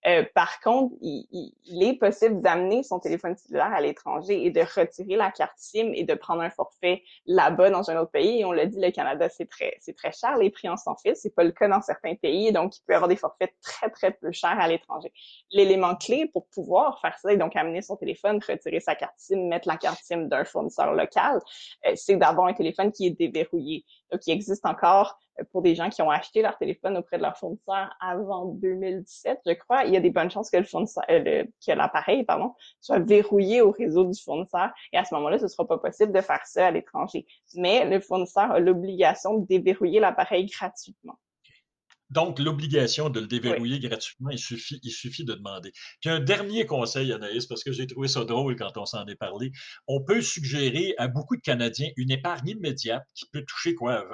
Euh, 0.07 0.23
par 0.33 0.59
contre, 0.61 0.95
il, 1.01 1.53
il, 1.65 1.83
est 1.83 1.93
possible 1.93 2.41
d'amener 2.41 2.83
son 2.83 2.99
téléphone 2.99 3.35
cellulaire 3.35 3.73
à 3.73 3.81
l'étranger 3.81 4.45
et 4.45 4.49
de 4.49 4.61
retirer 4.61 5.15
la 5.15 5.31
carte 5.31 5.57
SIM 5.57 5.91
et 5.93 6.03
de 6.03 6.13
prendre 6.13 6.41
un 6.41 6.49
forfait 6.49 7.03
là-bas 7.25 7.69
dans 7.69 7.89
un 7.89 7.99
autre 7.99 8.11
pays. 8.11 8.39
Et 8.39 8.45
on 8.45 8.51
l'a 8.51 8.65
dit, 8.65 8.79
le 8.79 8.91
Canada, 8.91 9.29
c'est 9.29 9.49
très, 9.49 9.75
c'est 9.79 9.95
très 9.95 10.11
cher, 10.11 10.37
les 10.37 10.49
prix 10.49 10.69
en 10.69 10.77
sans. 10.77 10.95
C'est 11.15 11.33
pas 11.35 11.43
le 11.43 11.51
cas 11.51 11.67
dans 11.67 11.81
certains 11.81 12.15
pays, 12.15 12.51
donc 12.51 12.77
il 12.77 12.81
peut 12.81 12.93
y 12.93 12.95
avoir 12.95 13.07
des 13.07 13.15
forfaits 13.15 13.53
très, 13.61 13.89
très 13.89 14.11
peu 14.11 14.31
chers 14.31 14.59
à 14.59 14.67
l'étranger. 14.67 15.11
L'élément 15.51 15.95
clé 15.95 16.27
pour 16.27 16.47
pouvoir 16.47 16.99
faire 17.01 17.17
ça 17.17 17.31
et 17.31 17.37
donc 17.37 17.55
amener 17.55 17.81
son 17.81 17.95
téléphone, 17.95 18.39
retirer 18.45 18.79
sa 18.79 18.95
carte 18.95 19.13
SIM, 19.17 19.47
mettre 19.47 19.67
la 19.67 19.77
carte 19.77 19.99
SIM 20.03 20.27
d'un 20.27 20.43
fournisseur 20.43 20.93
local, 20.93 21.39
euh, 21.85 21.93
c'est 21.95 22.17
d'avoir 22.17 22.47
un 22.47 22.53
téléphone 22.53 22.91
qui 22.91 23.07
est 23.07 23.11
déverrouillé. 23.11 23.85
Donc, 24.11 24.21
il 24.27 24.31
existe 24.31 24.65
encore 24.65 25.17
euh, 25.39 25.43
pour 25.51 25.61
des 25.61 25.75
gens 25.75 25.89
qui 25.89 26.01
ont 26.01 26.09
acheté 26.09 26.41
leur 26.41 26.57
téléphone 26.57 26.97
auprès 26.97 27.17
de 27.17 27.23
leur 27.23 27.37
fournisseur 27.37 27.95
avant 27.99 28.45
2017, 28.45 29.39
je 29.45 29.53
crois, 29.53 29.85
il 29.85 29.93
y 29.93 29.97
a 29.97 29.99
des 29.99 30.09
bonnes 30.09 30.29
chances 30.29 30.49
que 30.49 30.57
le 30.57 30.63
fournisseur, 30.63 31.03
euh, 31.09 31.43
que 31.65 31.71
l'appareil, 31.71 32.23
pardon, 32.23 32.53
soit 32.79 32.99
verrouillé 32.99 33.61
au 33.61 33.71
réseau 33.71 34.03
du 34.05 34.21
fournisseur. 34.21 34.71
Et 34.93 34.97
à 34.97 35.05
ce 35.05 35.13
moment-là, 35.15 35.39
ce 35.39 35.47
sera 35.47 35.67
pas 35.67 35.77
possible 35.77 36.11
de 36.11 36.21
faire 36.21 36.45
ça 36.45 36.67
à 36.67 36.71
l'étranger. 36.71 37.25
Mais 37.55 37.85
le 37.85 37.99
fournisseur 37.99 38.51
a 38.51 38.59
l'obligation 38.59 39.37
de 39.37 39.45
déverrouiller 39.45 39.99
l'appareil 39.99 40.45
gratuitement. 40.45 41.17
Donc, 42.11 42.39
l'obligation 42.39 43.09
de 43.09 43.19
le 43.19 43.27
déverrouiller 43.27 43.79
gratuitement, 43.79 44.29
il 44.29 44.39
suffit, 44.39 44.79
il 44.83 44.91
suffit 44.91 45.23
de 45.23 45.33
demander. 45.33 45.71
Puis 46.01 46.09
un 46.09 46.19
dernier 46.19 46.65
conseil, 46.65 47.11
Anaïs, 47.13 47.45
parce 47.47 47.63
que 47.63 47.71
j'ai 47.71 47.87
trouvé 47.87 48.07
ça 48.07 48.25
drôle 48.25 48.55
quand 48.57 48.77
on 48.77 48.85
s'en 48.85 49.05
est 49.07 49.15
parlé. 49.15 49.51
On 49.87 50.03
peut 50.03 50.21
suggérer 50.21 50.93
à 50.97 51.07
beaucoup 51.07 51.35
de 51.35 51.41
Canadiens 51.41 51.89
une 51.97 52.11
épargne 52.11 52.49
immédiate 52.49 53.05
qui 53.15 53.25
peut 53.31 53.43
toucher 53.47 53.75
quoi? 53.75 54.05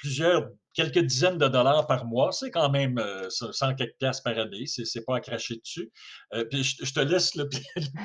Plusieurs 0.00 0.48
quelques 0.74 1.00
dizaines 1.00 1.38
de 1.38 1.48
dollars 1.48 1.86
par 1.86 2.04
mois, 2.04 2.32
c'est 2.32 2.50
quand 2.50 2.70
même 2.70 3.02
100 3.28 3.46
euh, 3.46 3.74
quelques 3.74 3.96
piastres 3.98 4.22
par 4.22 4.38
année, 4.38 4.64
c'est 4.66 5.04
pas 5.04 5.16
à 5.16 5.20
cracher 5.20 5.56
dessus. 5.56 5.90
Euh, 6.34 6.44
puis 6.44 6.62
je, 6.62 6.92
te 6.92 7.00
laisse 7.00 7.34
le, 7.36 7.48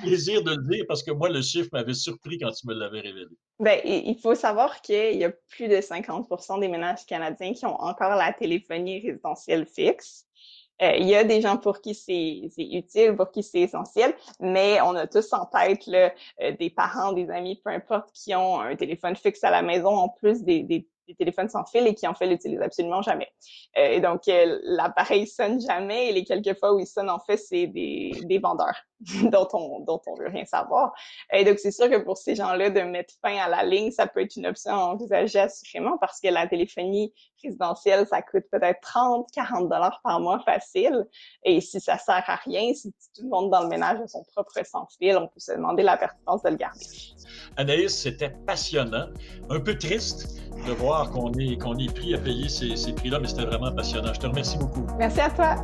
plaisir 0.01 0.43
de 0.43 0.51
le 0.51 0.63
dire 0.69 0.85
parce 0.87 1.03
que 1.03 1.11
moi, 1.11 1.29
le 1.29 1.41
chiffre 1.41 1.69
m'avait 1.73 1.93
surpris 1.93 2.37
quand 2.39 2.51
tu 2.51 2.67
me 2.67 2.73
l'avais 2.73 3.01
révélé. 3.01 3.27
Bien, 3.59 3.79
il 3.83 4.17
faut 4.21 4.35
savoir 4.35 4.81
qu'il 4.81 5.17
y 5.17 5.23
a 5.23 5.31
plus 5.49 5.67
de 5.67 5.79
50 5.79 6.27
des 6.59 6.67
ménages 6.67 7.05
canadiens 7.05 7.53
qui 7.53 7.65
ont 7.65 7.79
encore 7.79 8.15
la 8.15 8.33
téléphonie 8.33 8.99
résidentielle 8.99 9.65
fixe. 9.65 10.25
Euh, 10.81 10.91
il 10.97 11.07
y 11.07 11.15
a 11.15 11.23
des 11.23 11.39
gens 11.39 11.55
pour 11.55 11.79
qui 11.79 11.95
c'est 11.95 12.51
utile, 12.57 13.15
pour 13.15 13.31
qui 13.31 13.43
c'est 13.43 13.61
essentiel, 13.61 14.13
mais 14.41 14.81
on 14.81 14.93
a 14.95 15.07
tous 15.07 15.31
en 15.31 15.45
tête 15.45 15.87
là, 15.87 16.13
des 16.59 16.69
parents, 16.69 17.13
des 17.13 17.29
amis, 17.29 17.61
peu 17.63 17.69
importe, 17.69 18.11
qui 18.11 18.35
ont 18.35 18.59
un 18.59 18.75
téléphone 18.75 19.15
fixe 19.15 19.41
à 19.45 19.51
la 19.51 19.61
maison 19.61 19.95
en 19.95 20.09
plus 20.09 20.43
des 20.43 20.89
des 21.07 21.15
téléphones 21.15 21.49
sans 21.49 21.65
fil 21.65 21.85
et 21.87 21.95
qui 21.95 22.07
en 22.07 22.13
fait 22.13 22.27
l'utilisent 22.27 22.61
absolument 22.61 23.01
jamais. 23.01 23.29
Euh, 23.77 23.93
et 23.93 24.01
donc 24.01 24.27
euh, 24.27 24.59
l'appareil 24.63 25.27
sonne 25.27 25.59
jamais 25.59 26.09
et 26.09 26.13
les 26.13 26.23
quelques 26.23 26.57
fois 26.59 26.73
où 26.73 26.79
il 26.79 26.87
sonne 26.87 27.09
en 27.09 27.19
fait 27.19 27.37
c'est 27.37 27.67
des, 27.67 28.39
vendeurs 28.41 28.75
dont 29.31 29.47
on 29.53 29.79
dont 29.81 30.01
on 30.07 30.15
veut 30.15 30.27
rien 30.27 30.45
savoir. 30.45 30.93
Et 31.31 31.43
donc 31.43 31.59
c'est 31.59 31.71
sûr 31.71 31.89
que 31.89 31.97
pour 31.97 32.17
ces 32.17 32.35
gens-là 32.35 32.69
de 32.69 32.81
mettre 32.81 33.13
fin 33.21 33.37
à 33.37 33.49
la 33.49 33.63
ligne 33.63 33.91
ça 33.91 34.07
peut 34.07 34.21
être 34.21 34.35
une 34.35 34.47
option 34.47 34.71
envisagée 34.71 35.39
assurément 35.39 35.97
parce 35.97 36.19
que 36.19 36.27
la 36.27 36.47
téléphonie 36.47 37.13
résidentielle 37.43 38.07
ça 38.07 38.21
coûte 38.21 38.45
peut-être 38.51 38.79
30 38.81 39.27
40 39.33 39.69
dollars 39.69 39.99
par 40.03 40.19
mois 40.19 40.39
facile 40.39 41.05
et 41.43 41.61
si 41.61 41.79
ça 41.79 41.97
sert 41.97 42.23
à 42.27 42.35
rien 42.35 42.73
si 42.73 42.91
tout 43.15 43.23
le 43.23 43.29
monde 43.29 43.51
dans 43.51 43.61
le 43.61 43.69
ménage 43.69 43.99
a 43.99 44.07
son 44.07 44.23
propre 44.35 44.53
sans 44.65 44.87
fil 44.97 45.17
on 45.17 45.27
peut 45.27 45.39
se 45.39 45.51
demander 45.53 45.83
la 45.83 45.97
pertinence 45.97 46.43
de 46.43 46.49
le 46.49 46.55
garder. 46.55 46.85
Anaïs 47.57 47.95
c'était 47.95 48.31
passionnant 48.45 49.07
un 49.49 49.59
peu 49.59 49.77
triste 49.77 50.44
de 50.67 50.71
voir 50.73 51.11
qu'on 51.11 51.31
est, 51.33 51.57
qu'on 51.61 51.77
est 51.77 51.93
pris 51.93 52.13
à 52.15 52.17
payer 52.17 52.49
ces, 52.49 52.75
ces 52.75 52.93
prix-là, 52.93 53.19
mais 53.19 53.27
c'était 53.27 53.45
vraiment 53.45 53.71
passionnant. 53.71 54.13
Je 54.13 54.19
te 54.19 54.27
remercie 54.27 54.57
beaucoup. 54.57 54.85
Merci 54.97 55.21
à 55.21 55.29
toi. 55.29 55.55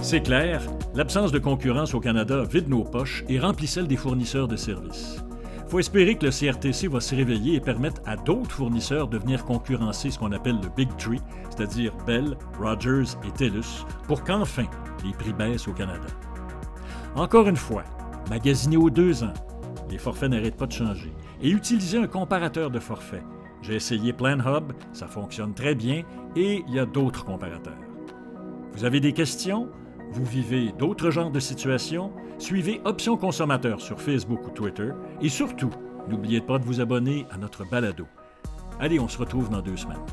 C'est 0.00 0.20
clair, 0.20 0.60
l'absence 0.94 1.32
de 1.32 1.38
concurrence 1.38 1.94
au 1.94 2.00
Canada 2.00 2.44
vide 2.44 2.68
nos 2.68 2.84
poches 2.84 3.24
et 3.28 3.38
remplit 3.38 3.66
celle 3.66 3.86
des 3.86 3.96
fournisseurs 3.96 4.48
de 4.48 4.56
services. 4.56 5.24
faut 5.66 5.78
espérer 5.78 6.16
que 6.16 6.26
le 6.26 6.30
CRTC 6.30 6.88
va 6.88 7.00
se 7.00 7.14
réveiller 7.14 7.54
et 7.54 7.60
permettre 7.60 8.02
à 8.04 8.14
d'autres 8.16 8.50
fournisseurs 8.54 9.08
de 9.08 9.16
venir 9.16 9.44
concurrencer 9.46 10.10
ce 10.10 10.18
qu'on 10.18 10.32
appelle 10.32 10.58
le 10.62 10.68
Big 10.76 10.94
Tree, 10.98 11.20
c'est-à-dire 11.48 11.94
Bell, 12.06 12.36
Rogers 12.60 13.16
et 13.26 13.30
TELUS, 13.30 13.86
pour 14.06 14.22
qu'enfin 14.24 14.66
les 15.04 15.12
prix 15.12 15.32
baissent 15.32 15.68
au 15.68 15.72
Canada. 15.72 16.06
Encore 17.16 17.48
une 17.48 17.56
fois, 17.56 17.84
magasinez 18.28 18.76
aux 18.76 18.90
deux 18.90 19.24
ans. 19.24 19.32
Les 19.90 19.98
forfaits 19.98 20.30
n'arrêtent 20.30 20.56
pas 20.56 20.66
de 20.66 20.72
changer 20.72 21.12
et 21.42 21.50
utiliser 21.50 21.98
un 21.98 22.06
comparateur 22.06 22.70
de 22.70 22.78
forfait. 22.78 23.22
J'ai 23.62 23.74
essayé 23.74 24.12
PlanHub, 24.12 24.72
ça 24.92 25.06
fonctionne 25.06 25.54
très 25.54 25.74
bien 25.74 26.02
et 26.36 26.64
il 26.66 26.74
y 26.74 26.78
a 26.78 26.86
d'autres 26.86 27.24
comparateurs. 27.24 27.78
Vous 28.72 28.84
avez 28.84 29.00
des 29.00 29.12
questions? 29.12 29.68
Vous 30.12 30.24
vivez 30.24 30.72
d'autres 30.78 31.10
genres 31.10 31.30
de 31.30 31.40
situations? 31.40 32.12
Suivez 32.38 32.80
Options 32.84 33.16
Consommateurs 33.16 33.80
sur 33.80 34.00
Facebook 34.00 34.46
ou 34.46 34.50
Twitter 34.50 34.90
et 35.20 35.28
surtout, 35.28 35.70
n'oubliez 36.08 36.40
pas 36.40 36.58
de 36.58 36.64
vous 36.64 36.80
abonner 36.80 37.26
à 37.30 37.38
notre 37.38 37.64
balado. 37.68 38.06
Allez, 38.80 38.98
on 38.98 39.08
se 39.08 39.18
retrouve 39.18 39.50
dans 39.50 39.62
deux 39.62 39.76
semaines. 39.76 40.04